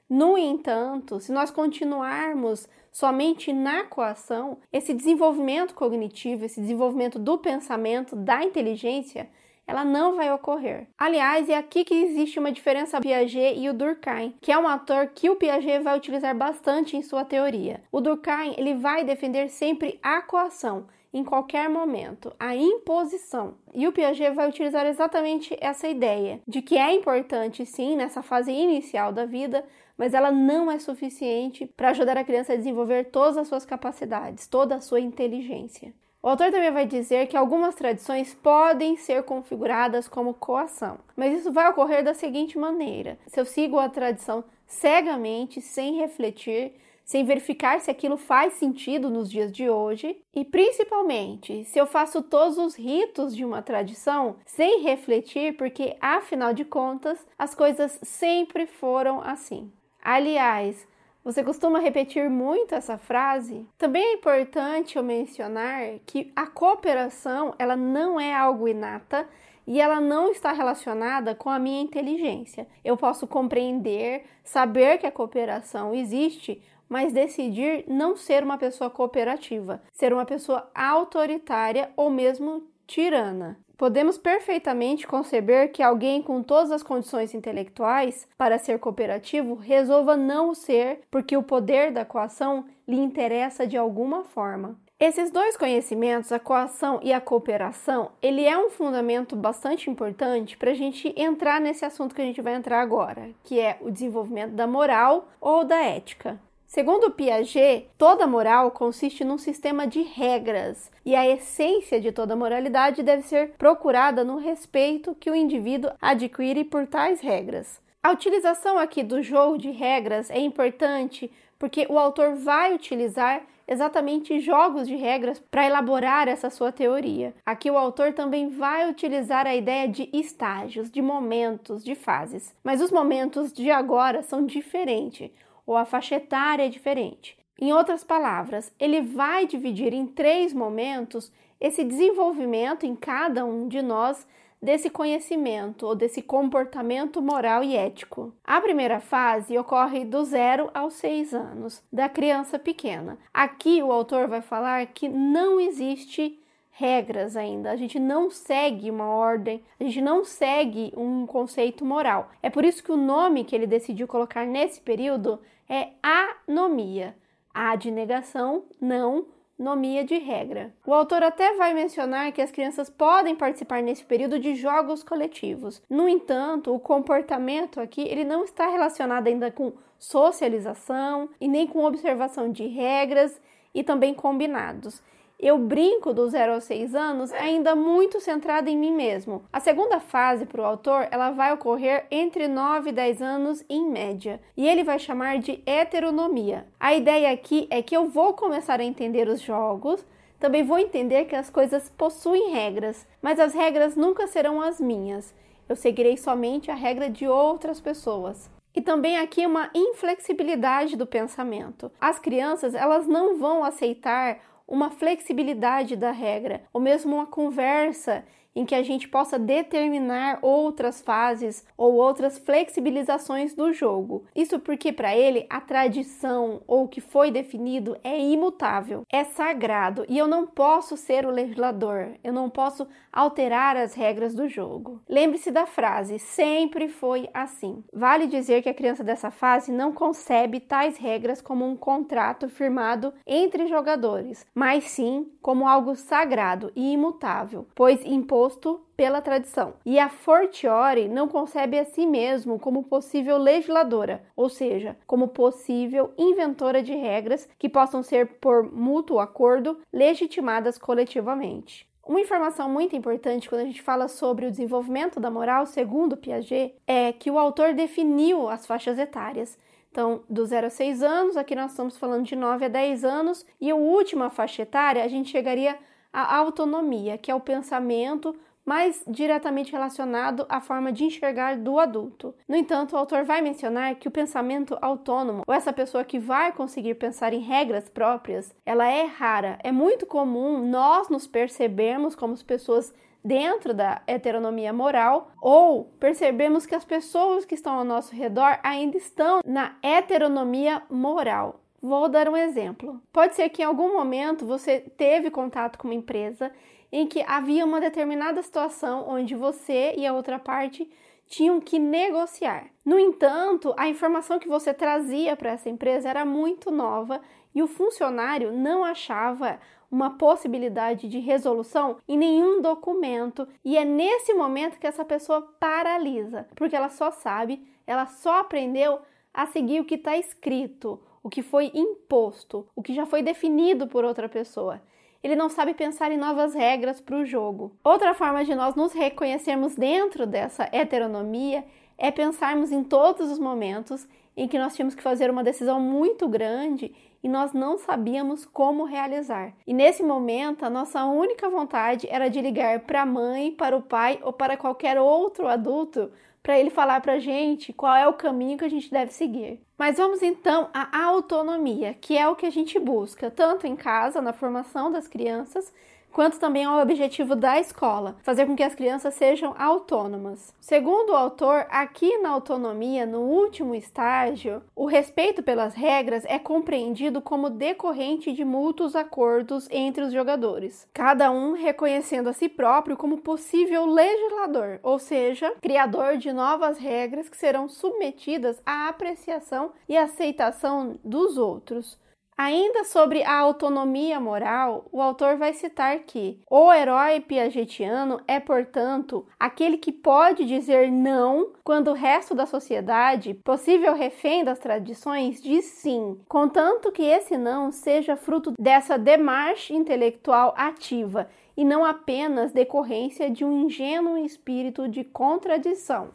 No 0.09 0.37
entanto, 0.37 1.19
se 1.19 1.31
nós 1.31 1.51
continuarmos 1.51 2.67
somente 2.91 3.53
na 3.53 3.83
coação, 3.83 4.57
esse 4.73 4.93
desenvolvimento 4.93 5.75
cognitivo, 5.75 6.45
esse 6.45 6.59
desenvolvimento 6.59 7.19
do 7.19 7.37
pensamento, 7.37 8.15
da 8.15 8.43
inteligência, 8.43 9.29
ela 9.67 9.85
não 9.85 10.15
vai 10.15 10.31
ocorrer. 10.31 10.87
Aliás, 10.97 11.47
é 11.49 11.55
aqui 11.55 11.83
que 11.83 11.93
existe 11.93 12.39
uma 12.39 12.51
diferença 12.51 12.99
Piaget 12.99 13.57
e 13.57 13.69
o 13.69 13.73
Durkheim, 13.73 14.35
que 14.41 14.51
é 14.51 14.57
um 14.57 14.67
ator 14.67 15.07
que 15.07 15.29
o 15.29 15.35
Piaget 15.35 15.83
vai 15.83 15.97
utilizar 15.97 16.35
bastante 16.35 16.97
em 16.97 17.01
sua 17.01 17.23
teoria. 17.23 17.81
O 17.91 18.01
Durkheim 18.01 18.55
ele 18.57 18.75
vai 18.75 19.03
defender 19.03 19.49
sempre 19.49 19.99
a 20.03 20.21
coação 20.21 20.87
em 21.13 21.23
qualquer 21.23 21.69
momento, 21.69 22.33
a 22.39 22.55
imposição. 22.55 23.55
E 23.73 23.87
o 23.87 23.91
Piaget 23.91 24.33
vai 24.33 24.47
utilizar 24.47 24.85
exatamente 24.85 25.57
essa 25.59 25.87
ideia 25.87 26.41
de 26.47 26.61
que 26.61 26.77
é 26.77 26.93
importante 26.93 27.65
sim 27.65 27.95
nessa 27.95 28.21
fase 28.21 28.51
inicial 28.51 29.11
da 29.11 29.25
vida, 29.25 29.65
mas 29.97 30.13
ela 30.13 30.31
não 30.31 30.71
é 30.71 30.79
suficiente 30.79 31.65
para 31.75 31.89
ajudar 31.89 32.17
a 32.17 32.23
criança 32.23 32.53
a 32.53 32.55
desenvolver 32.55 33.05
todas 33.05 33.37
as 33.37 33.47
suas 33.47 33.65
capacidades, 33.65 34.47
toda 34.47 34.75
a 34.75 34.81
sua 34.81 34.99
inteligência. 34.99 35.93
O 36.23 36.29
autor 36.29 36.51
também 36.51 36.71
vai 36.71 36.85
dizer 36.85 37.25
que 37.27 37.35
algumas 37.35 37.73
tradições 37.73 38.33
podem 38.35 38.95
ser 38.95 39.23
configuradas 39.23 40.07
como 40.07 40.35
coação, 40.35 40.99
mas 41.15 41.39
isso 41.39 41.51
vai 41.51 41.67
ocorrer 41.67 42.03
da 42.03 42.13
seguinte 42.13 42.59
maneira: 42.59 43.17
se 43.25 43.39
eu 43.39 43.45
sigo 43.45 43.79
a 43.79 43.89
tradição 43.89 44.43
cegamente, 44.67 45.59
sem 45.61 45.95
refletir, 45.95 46.73
sem 47.03 47.25
verificar 47.25 47.81
se 47.81 47.89
aquilo 47.89 48.17
faz 48.17 48.53
sentido 48.53 49.09
nos 49.09 49.31
dias 49.31 49.51
de 49.51 49.67
hoje, 49.67 50.15
e 50.31 50.45
principalmente 50.45 51.65
se 51.65 51.79
eu 51.79 51.87
faço 51.87 52.21
todos 52.21 52.57
os 52.59 52.75
ritos 52.75 53.35
de 53.35 53.43
uma 53.43 53.63
tradição 53.63 54.35
sem 54.45 54.81
refletir, 54.81 55.57
porque 55.57 55.97
afinal 55.99 56.53
de 56.53 56.63
contas 56.63 57.25
as 57.37 57.55
coisas 57.55 57.99
sempre 58.03 58.67
foram 58.67 59.21
assim. 59.21 59.71
Aliás, 60.03 60.87
Você 61.23 61.43
costuma 61.43 61.77
repetir 61.77 62.31
muito 62.31 62.73
essa 62.73 62.97
frase? 62.97 63.67
Também 63.77 64.03
é 64.03 64.13
importante 64.13 64.97
eu 64.97 65.03
mencionar 65.03 65.99
que 66.03 66.31
a 66.35 66.47
cooperação, 66.47 67.53
ela 67.59 67.75
não 67.75 68.19
é 68.19 68.33
algo 68.33 68.67
inata 68.67 69.29
e 69.67 69.79
ela 69.79 70.01
não 70.01 70.31
está 70.31 70.51
relacionada 70.51 71.35
com 71.35 71.47
a 71.47 71.59
minha 71.59 71.79
inteligência. 71.79 72.67
Eu 72.83 72.97
posso 72.97 73.27
compreender, 73.27 74.23
saber 74.43 74.97
que 74.97 75.05
a 75.05 75.11
cooperação 75.11 75.93
existe, 75.93 76.59
mas 76.89 77.13
decidir 77.13 77.85
não 77.87 78.15
ser 78.15 78.43
uma 78.43 78.57
pessoa 78.57 78.89
cooperativa, 78.89 79.79
ser 79.93 80.11
uma 80.11 80.25
pessoa 80.25 80.71
autoritária 80.73 81.91
ou 81.95 82.09
mesmo 82.09 82.63
tirana. 82.87 83.59
Podemos 83.81 84.15
perfeitamente 84.15 85.07
conceber 85.07 85.71
que 85.71 85.81
alguém 85.81 86.21
com 86.21 86.43
todas 86.43 86.71
as 86.71 86.83
condições 86.83 87.33
intelectuais 87.33 88.27
para 88.37 88.59
ser 88.59 88.77
cooperativo 88.77 89.55
resolva 89.55 90.15
não 90.15 90.51
o 90.51 90.53
ser 90.53 90.99
porque 91.09 91.35
o 91.35 91.41
poder 91.41 91.91
da 91.91 92.05
coação 92.05 92.63
lhe 92.87 92.99
interessa 92.99 93.65
de 93.65 93.75
alguma 93.75 94.23
forma. 94.23 94.79
Esses 94.99 95.31
dois 95.31 95.57
conhecimentos, 95.57 96.31
a 96.31 96.37
coação 96.37 96.99
e 97.01 97.11
a 97.11 97.19
cooperação, 97.19 98.11
ele 98.21 98.45
é 98.45 98.55
um 98.55 98.69
fundamento 98.69 99.35
bastante 99.35 99.89
importante 99.89 100.55
para 100.57 100.69
a 100.69 100.75
gente 100.75 101.11
entrar 101.17 101.59
nesse 101.59 101.83
assunto 101.83 102.13
que 102.13 102.21
a 102.21 102.25
gente 102.25 102.39
vai 102.39 102.53
entrar 102.53 102.81
agora, 102.81 103.31
que 103.43 103.59
é 103.59 103.79
o 103.81 103.89
desenvolvimento 103.89 104.51
da 104.51 104.67
moral 104.67 105.27
ou 105.41 105.65
da 105.65 105.77
ética. 105.77 106.39
Segundo 106.73 107.11
Piaget, 107.11 107.89
toda 107.97 108.25
moral 108.25 108.71
consiste 108.71 109.25
num 109.25 109.37
sistema 109.37 109.85
de 109.85 110.03
regras 110.03 110.89
e 111.05 111.13
a 111.17 111.27
essência 111.27 111.99
de 111.99 112.13
toda 112.13 112.33
moralidade 112.33 113.03
deve 113.03 113.23
ser 113.23 113.49
procurada 113.57 114.23
no 114.23 114.37
respeito 114.37 115.13
que 115.13 115.29
o 115.29 115.35
indivíduo 115.35 115.91
adquire 116.01 116.63
por 116.63 116.87
tais 116.87 117.19
regras. 117.19 117.81
A 118.01 118.11
utilização 118.11 118.77
aqui 118.77 119.03
do 119.03 119.21
jogo 119.21 119.57
de 119.57 119.69
regras 119.69 120.29
é 120.29 120.39
importante 120.39 121.29
porque 121.59 121.85
o 121.89 121.99
autor 121.99 122.35
vai 122.35 122.73
utilizar 122.73 123.41
exatamente 123.67 124.39
jogos 124.39 124.87
de 124.87 124.95
regras 124.95 125.39
para 125.51 125.65
elaborar 125.65 126.29
essa 126.29 126.49
sua 126.49 126.71
teoria. 126.71 127.33
Aqui 127.45 127.69
o 127.69 127.77
autor 127.77 128.13
também 128.13 128.47
vai 128.47 128.89
utilizar 128.89 129.45
a 129.45 129.53
ideia 129.53 129.89
de 129.89 130.09
estágios, 130.13 130.89
de 130.89 131.01
momentos, 131.01 131.83
de 131.83 131.95
fases. 131.95 132.55
Mas 132.63 132.81
os 132.81 132.91
momentos 132.91 133.51
de 133.51 133.69
agora 133.69 134.23
são 134.23 134.45
diferentes 134.45 135.29
ou 135.71 135.77
a 135.77 135.85
faixa 135.85 136.15
etária 136.15 136.65
é 136.65 136.69
diferente. 136.69 137.37
Em 137.57 137.71
outras 137.71 138.03
palavras, 138.03 138.73
ele 138.77 139.01
vai 139.01 139.47
dividir 139.47 139.93
em 139.93 140.05
três 140.05 140.53
momentos 140.53 141.31
esse 141.61 141.83
desenvolvimento 141.83 142.85
em 142.85 142.93
cada 142.95 143.45
um 143.45 143.69
de 143.69 143.81
nós 143.81 144.27
desse 144.61 144.89
conhecimento 144.89 145.87
ou 145.87 145.95
desse 145.95 146.21
comportamento 146.21 147.21
moral 147.21 147.63
e 147.63 147.75
ético. 147.75 148.33
A 148.43 148.59
primeira 148.59 148.99
fase 148.99 149.57
ocorre 149.57 150.03
do 150.03 150.25
zero 150.25 150.69
aos 150.73 150.95
seis 150.95 151.33
anos, 151.33 151.81
da 151.91 152.09
criança 152.09 152.59
pequena. 152.59 153.17
Aqui 153.33 153.81
o 153.81 153.91
autor 153.91 154.27
vai 154.27 154.41
falar 154.41 154.85
que 154.87 155.07
não 155.07 155.59
existe 155.59 156.37
regras 156.71 157.35
ainda, 157.35 157.71
a 157.71 157.75
gente 157.75 157.99
não 157.99 158.31
segue 158.31 158.89
uma 158.89 159.05
ordem, 159.05 159.63
a 159.79 159.83
gente 159.83 160.01
não 160.01 160.23
segue 160.23 160.93
um 160.95 161.25
conceito 161.25 161.85
moral. 161.85 162.31
É 162.41 162.49
por 162.49 162.65
isso 162.65 162.83
que 162.83 162.91
o 162.91 162.97
nome 162.97 163.43
que 163.43 163.55
ele 163.55 163.67
decidiu 163.67 164.07
colocar 164.07 164.45
nesse 164.45 164.81
período 164.81 165.39
é 165.69 165.89
anomia. 166.01 167.15
A 167.53 167.75
de 167.75 167.91
negação, 167.91 168.63
não 168.79 169.25
nomia 169.59 170.03
de 170.03 170.17
regra. 170.17 170.73
O 170.85 170.93
autor 170.93 171.21
até 171.21 171.55
vai 171.55 171.73
mencionar 171.73 172.31
que 172.31 172.41
as 172.41 172.49
crianças 172.49 172.89
podem 172.89 173.35
participar 173.35 173.83
nesse 173.83 174.03
período 174.03 174.39
de 174.39 174.55
jogos 174.55 175.03
coletivos. 175.03 175.83
No 175.89 176.09
entanto, 176.09 176.73
o 176.73 176.79
comportamento 176.79 177.79
aqui 177.79 178.01
ele 178.01 178.23
não 178.23 178.43
está 178.43 178.67
relacionado 178.69 179.27
ainda 179.27 179.51
com 179.51 179.73
socialização 179.99 181.29
e 181.39 181.47
nem 181.47 181.67
com 181.67 181.83
observação 181.83 182.51
de 182.51 182.65
regras 182.65 183.39
e 183.73 183.83
também 183.83 184.13
combinados 184.13 185.01
eu 185.47 185.57
brinco 185.57 186.13
dos 186.13 186.31
0 186.31 186.53
aos 186.53 186.63
6 186.65 186.93
anos 186.93 187.33
ainda 187.33 187.75
muito 187.75 188.19
centrada 188.19 188.69
em 188.69 188.77
mim 188.77 188.91
mesmo. 188.91 189.43
A 189.51 189.59
segunda 189.59 189.99
fase 189.99 190.45
para 190.45 190.61
o 190.61 190.65
autor 190.65 191.07
ela 191.09 191.31
vai 191.31 191.51
ocorrer 191.53 192.05
entre 192.11 192.47
9 192.47 192.89
e 192.89 192.93
10 192.93 193.21
anos 193.21 193.65
em 193.67 193.89
média, 193.89 194.39
e 194.55 194.67
ele 194.67 194.83
vai 194.83 194.99
chamar 194.99 195.39
de 195.39 195.61
heteronomia. 195.65 196.67
A 196.79 196.93
ideia 196.93 197.31
aqui 197.31 197.67
é 197.69 197.81
que 197.81 197.97
eu 197.97 198.07
vou 198.07 198.33
começar 198.33 198.79
a 198.79 198.83
entender 198.83 199.27
os 199.27 199.41
jogos, 199.41 200.05
também 200.39 200.63
vou 200.63 200.77
entender 200.77 201.25
que 201.25 201.35
as 201.35 201.49
coisas 201.49 201.89
possuem 201.89 202.51
regras, 202.51 203.07
mas 203.21 203.39
as 203.39 203.53
regras 203.53 203.95
nunca 203.95 204.27
serão 204.27 204.61
as 204.61 204.79
minhas. 204.79 205.33
Eu 205.69 205.75
seguirei 205.75 206.17
somente 206.17 206.69
a 206.69 206.75
regra 206.75 207.09
de 207.09 207.27
outras 207.27 207.79
pessoas. 207.79 208.49
E 208.73 208.81
também 208.81 209.17
aqui 209.17 209.45
uma 209.45 209.69
inflexibilidade 209.75 210.95
do 210.95 211.05
pensamento. 211.05 211.91
As 211.99 212.19
crianças, 212.19 212.73
elas 212.73 213.05
não 213.05 213.37
vão 213.37 213.63
aceitar 213.63 214.39
uma 214.71 214.89
flexibilidade 214.89 215.97
da 215.97 216.11
regra, 216.11 216.63
ou 216.71 216.79
mesmo 216.79 217.13
uma 217.13 217.25
conversa 217.25 218.23
em 218.55 218.65
que 218.65 218.75
a 218.75 218.83
gente 218.83 219.07
possa 219.07 219.39
determinar 219.39 220.39
outras 220.41 221.01
fases 221.01 221.65
ou 221.77 221.93
outras 221.93 222.37
flexibilizações 222.37 223.53
do 223.53 223.71
jogo. 223.73 224.25
Isso 224.35 224.59
porque 224.59 224.91
para 224.91 225.15
ele 225.15 225.45
a 225.49 225.61
tradição 225.61 226.61
ou 226.67 226.83
o 226.83 226.87
que 226.87 227.01
foi 227.01 227.31
definido 227.31 227.97
é 228.03 228.19
imutável, 228.19 229.03
é 229.11 229.23
sagrado 229.23 230.05
e 230.09 230.17
eu 230.17 230.27
não 230.27 230.45
posso 230.45 230.97
ser 230.97 231.25
o 231.25 231.31
legislador, 231.31 232.11
eu 232.23 232.33
não 232.33 232.49
posso 232.49 232.87
alterar 233.11 233.75
as 233.75 233.93
regras 233.93 234.33
do 234.33 234.47
jogo. 234.47 235.01
Lembre-se 235.07 235.51
da 235.51 235.65
frase: 235.65 236.19
sempre 236.19 236.87
foi 236.87 237.29
assim. 237.33 237.83
Vale 237.93 238.27
dizer 238.27 238.61
que 238.61 238.69
a 238.69 238.73
criança 238.73 239.03
dessa 239.03 239.31
fase 239.31 239.71
não 239.71 239.91
concebe 239.91 240.59
tais 240.59 240.97
regras 240.97 241.41
como 241.41 241.65
um 241.65 241.75
contrato 241.75 242.49
firmado 242.49 243.13
entre 243.25 243.67
jogadores, 243.67 244.45
mas 244.53 244.85
sim 244.85 245.29
como 245.41 245.67
algo 245.67 245.95
sagrado 245.95 246.71
e 246.75 246.93
imutável, 246.93 247.67
pois 247.75 248.03
impôs 248.05 248.40
imposto 248.41 248.81
pela 248.97 249.21
tradição. 249.21 249.75
E 249.85 249.99
a 249.99 250.09
Fortiori 250.09 251.07
não 251.07 251.27
concebe 251.27 251.77
a 251.77 251.85
si 251.85 252.07
mesmo 252.07 252.57
como 252.57 252.83
possível 252.83 253.37
legisladora, 253.37 254.23
ou 254.35 254.49
seja, 254.49 254.97
como 255.05 255.27
possível 255.27 256.11
inventora 256.17 256.81
de 256.81 256.93
regras 256.93 257.47
que 257.59 257.69
possam 257.69 258.01
ser, 258.01 258.39
por 258.39 258.63
mútuo 258.63 259.19
acordo, 259.19 259.77
legitimadas 259.93 260.77
coletivamente. 260.79 261.87
Uma 262.03 262.19
informação 262.19 262.67
muito 262.67 262.95
importante 262.95 263.47
quando 263.47 263.61
a 263.61 263.65
gente 263.65 263.81
fala 263.81 264.07
sobre 264.07 264.47
o 264.47 264.51
desenvolvimento 264.51 265.19
da 265.19 265.29
moral, 265.29 265.67
segundo 265.67 266.17
Piaget, 266.17 266.73
é 266.87 267.13
que 267.13 267.29
o 267.29 267.37
autor 267.37 267.75
definiu 267.75 268.49
as 268.49 268.65
faixas 268.65 268.97
etárias. 268.97 269.57
Então, 269.91 270.23
do 270.27 270.43
0 270.45 270.67
a 270.67 270.69
6 270.69 271.03
anos, 271.03 271.37
aqui 271.37 271.53
nós 271.53 271.71
estamos 271.71 271.97
falando 271.97 272.25
de 272.25 272.35
9 272.35 272.65
a 272.65 272.69
10 272.69 273.05
anos, 273.05 273.45
e 273.59 273.69
a 273.69 273.75
última 273.75 274.29
faixa 274.29 274.63
etária 274.63 275.03
a 275.03 275.07
gente 275.07 275.29
chegaria 275.29 275.77
a 276.13 276.35
autonomia, 276.37 277.17
que 277.17 277.31
é 277.31 277.35
o 277.35 277.39
pensamento 277.39 278.35
mais 278.65 279.03
diretamente 279.07 279.71
relacionado 279.71 280.45
à 280.47 280.61
forma 280.61 280.91
de 280.91 281.03
enxergar 281.03 281.57
do 281.57 281.79
adulto. 281.79 282.33
No 282.47 282.55
entanto, 282.55 282.93
o 282.93 282.97
autor 282.97 283.23
vai 283.23 283.41
mencionar 283.41 283.95
que 283.95 284.07
o 284.07 284.11
pensamento 284.11 284.77
autônomo, 284.81 285.43
ou 285.47 285.53
essa 285.53 285.73
pessoa 285.73 286.03
que 286.03 286.19
vai 286.19 286.51
conseguir 286.51 286.95
pensar 286.95 287.33
em 287.33 287.39
regras 287.39 287.89
próprias, 287.89 288.53
ela 288.65 288.87
é 288.87 289.05
rara. 289.05 289.57
É 289.63 289.71
muito 289.71 290.05
comum 290.05 290.65
nós 290.65 291.09
nos 291.09 291.27
percebermos 291.27 292.15
como 292.15 292.37
pessoas 292.43 292.93
dentro 293.23 293.73
da 293.73 294.01
heteronomia 294.07 294.73
moral 294.73 295.31
ou 295.39 295.85
percebemos 295.99 296.65
que 296.65 296.73
as 296.73 296.83
pessoas 296.83 297.45
que 297.45 297.55
estão 297.55 297.73
ao 297.73 297.83
nosso 297.83 298.15
redor 298.15 298.59
ainda 298.63 298.97
estão 298.97 299.41
na 299.45 299.75
heteronomia 299.83 300.81
moral. 300.89 301.60
Vou 301.81 302.07
dar 302.07 302.29
um 302.29 302.37
exemplo. 302.37 303.01
Pode 303.11 303.35
ser 303.35 303.49
que 303.49 303.61
em 303.61 303.65
algum 303.65 303.93
momento 303.93 304.45
você 304.45 304.79
teve 304.79 305.31
contato 305.31 305.79
com 305.79 305.87
uma 305.87 305.95
empresa 305.95 306.51
em 306.91 307.07
que 307.07 307.23
havia 307.25 307.65
uma 307.65 307.81
determinada 307.81 308.41
situação 308.41 309.05
onde 309.07 309.33
você 309.33 309.93
e 309.97 310.05
a 310.05 310.13
outra 310.13 310.37
parte 310.37 310.89
tinham 311.27 311.61
que 311.61 311.79
negociar. 311.79 312.67
No 312.85 312.99
entanto, 312.99 313.73
a 313.77 313.87
informação 313.87 314.37
que 314.37 314.49
você 314.49 314.73
trazia 314.73 315.35
para 315.35 315.51
essa 315.51 315.69
empresa 315.69 316.09
era 316.09 316.25
muito 316.25 316.69
nova 316.69 317.21
e 317.55 317.63
o 317.63 317.67
funcionário 317.67 318.51
não 318.51 318.83
achava 318.83 319.59
uma 319.89 320.17
possibilidade 320.17 321.07
de 321.07 321.19
resolução 321.19 321.97
em 322.07 322.17
nenhum 322.17 322.61
documento, 322.61 323.45
e 323.63 323.77
é 323.77 323.83
nesse 323.83 324.33
momento 324.33 324.79
que 324.79 324.87
essa 324.87 325.03
pessoa 325.03 325.41
paralisa, 325.59 326.47
porque 326.55 326.75
ela 326.75 326.87
só 326.87 327.11
sabe, 327.11 327.61
ela 327.85 328.05
só 328.05 328.39
aprendeu 328.39 328.99
a 329.33 329.45
seguir 329.45 329.81
o 329.81 329.85
que 329.85 329.95
está 329.95 330.15
escrito, 330.15 331.01
o 331.23 331.29
que 331.29 331.41
foi 331.41 331.71
imposto, 331.73 332.67
o 332.75 332.81
que 332.81 332.93
já 332.93 333.05
foi 333.05 333.21
definido 333.21 333.87
por 333.87 334.03
outra 334.03 334.27
pessoa. 334.27 334.81
Ele 335.23 335.35
não 335.35 335.49
sabe 335.49 335.73
pensar 335.73 336.11
em 336.11 336.17
novas 336.17 336.55
regras 336.55 336.99
para 336.99 337.15
o 337.15 337.25
jogo. 337.25 337.75
Outra 337.83 338.13
forma 338.13 338.43
de 338.43 338.55
nós 338.55 338.73
nos 338.73 338.91
reconhecermos 338.91 339.75
dentro 339.75 340.25
dessa 340.25 340.67
heteronomia 340.71 341.63
é 341.97 342.09
pensarmos 342.09 342.71
em 342.71 342.83
todos 342.83 343.31
os 343.31 343.37
momentos 343.37 344.07
em 344.35 344.47
que 344.47 344.57
nós 344.57 344.75
tínhamos 344.75 344.95
que 344.95 345.03
fazer 345.03 345.29
uma 345.29 345.43
decisão 345.43 345.79
muito 345.79 346.27
grande 346.27 346.95
e 347.23 347.29
nós 347.29 347.53
não 347.53 347.77
sabíamos 347.77 348.45
como 348.45 348.83
realizar. 348.83 349.53
E 349.67 349.73
nesse 349.73 350.01
momento, 350.01 350.65
a 350.65 350.69
nossa 350.69 351.05
única 351.05 351.47
vontade 351.49 352.07
era 352.09 352.29
de 352.29 352.41
ligar 352.41 352.79
para 352.79 353.03
a 353.03 353.05
mãe, 353.05 353.51
para 353.51 353.77
o 353.77 353.81
pai 353.81 354.19
ou 354.23 354.33
para 354.33 354.57
qualquer 354.57 354.99
outro 354.99 355.47
adulto 355.47 356.11
para 356.43 356.59
ele 356.59 356.69
falar 356.69 357.01
para 357.01 357.13
a 357.13 357.19
gente 357.19 357.71
qual 357.71 357.95
é 357.95 358.07
o 358.07 358.13
caminho 358.13 358.57
que 358.57 358.65
a 358.65 358.69
gente 358.69 358.89
deve 358.89 359.11
seguir. 359.11 359.61
Mas 359.77 359.97
vamos 359.97 360.21
então 360.21 360.69
à 360.73 361.03
autonomia, 361.05 361.93
que 361.93 362.17
é 362.17 362.27
o 362.27 362.35
que 362.35 362.45
a 362.45 362.51
gente 362.51 362.79
busca, 362.79 363.29
tanto 363.29 363.67
em 363.67 363.75
casa, 363.75 364.21
na 364.21 364.33
formação 364.33 364.91
das 364.91 365.07
crianças, 365.07 365.73
quanto 366.11 366.39
também 366.39 366.65
ao 366.65 366.81
objetivo 366.81 367.35
da 367.35 367.59
escola, 367.59 368.15
fazer 368.23 368.45
com 368.45 368.55
que 368.55 368.63
as 368.63 368.75
crianças 368.75 369.13
sejam 369.13 369.55
autônomas. 369.57 370.53
Segundo 370.59 371.11
o 371.11 371.15
autor, 371.15 371.65
aqui 371.69 372.17
na 372.19 372.29
autonomia, 372.29 373.05
no 373.05 373.21
último 373.21 373.73
estágio, 373.73 374.61
o 374.75 374.85
respeito 374.85 375.41
pelas 375.41 375.73
regras 375.73 376.23
é 376.25 376.37
compreendido 376.37 377.21
como 377.21 377.49
decorrente 377.49 378.31
de 378.31 378.43
mútuos 378.43 378.95
acordos 378.95 379.67
entre 379.71 380.03
os 380.03 380.13
jogadores, 380.13 380.87
cada 380.93 381.31
um 381.31 381.53
reconhecendo 381.53 382.29
a 382.29 382.33
si 382.33 382.49
próprio 382.49 382.97
como 382.97 383.17
possível 383.17 383.85
legislador, 383.85 384.79
ou 384.83 384.99
seja, 384.99 385.53
criador 385.61 386.17
de 386.17 386.31
novas 386.33 386.77
regras 386.77 387.29
que 387.29 387.37
serão 387.37 387.69
submetidas 387.69 388.61
à 388.65 388.87
apreciação 388.87 389.71
e 389.87 389.97
aceitação 389.97 390.99
dos 391.03 391.37
outros. 391.37 392.00
Ainda 392.43 392.83
sobre 392.85 393.21
a 393.23 393.37
autonomia 393.37 394.19
moral, 394.19 394.85
o 394.91 394.99
autor 394.99 395.37
vai 395.37 395.53
citar 395.53 395.99
que 395.99 396.39
o 396.49 396.73
herói 396.73 397.19
piagetiano 397.19 398.19
é, 398.27 398.39
portanto, 398.39 399.27
aquele 399.39 399.77
que 399.77 399.91
pode 399.91 400.43
dizer 400.45 400.91
não 400.91 401.51
quando 401.63 401.91
o 401.91 401.93
resto 401.93 402.33
da 402.33 402.47
sociedade, 402.47 403.35
possível 403.35 403.93
refém 403.93 404.43
das 404.43 404.57
tradições, 404.57 405.39
diz 405.39 405.65
sim, 405.65 406.19
contanto 406.27 406.91
que 406.91 407.03
esse 407.03 407.37
não 407.37 407.71
seja 407.71 408.17
fruto 408.17 408.53
dessa 408.59 408.97
demarche 408.97 409.75
intelectual 409.75 410.55
ativa 410.57 411.29
e 411.55 411.63
não 411.63 411.85
apenas 411.85 412.51
decorrência 412.51 413.29
de 413.29 413.45
um 413.45 413.65
ingênuo 413.65 414.17
espírito 414.17 414.87
de 414.87 415.03
contradição. 415.03 416.09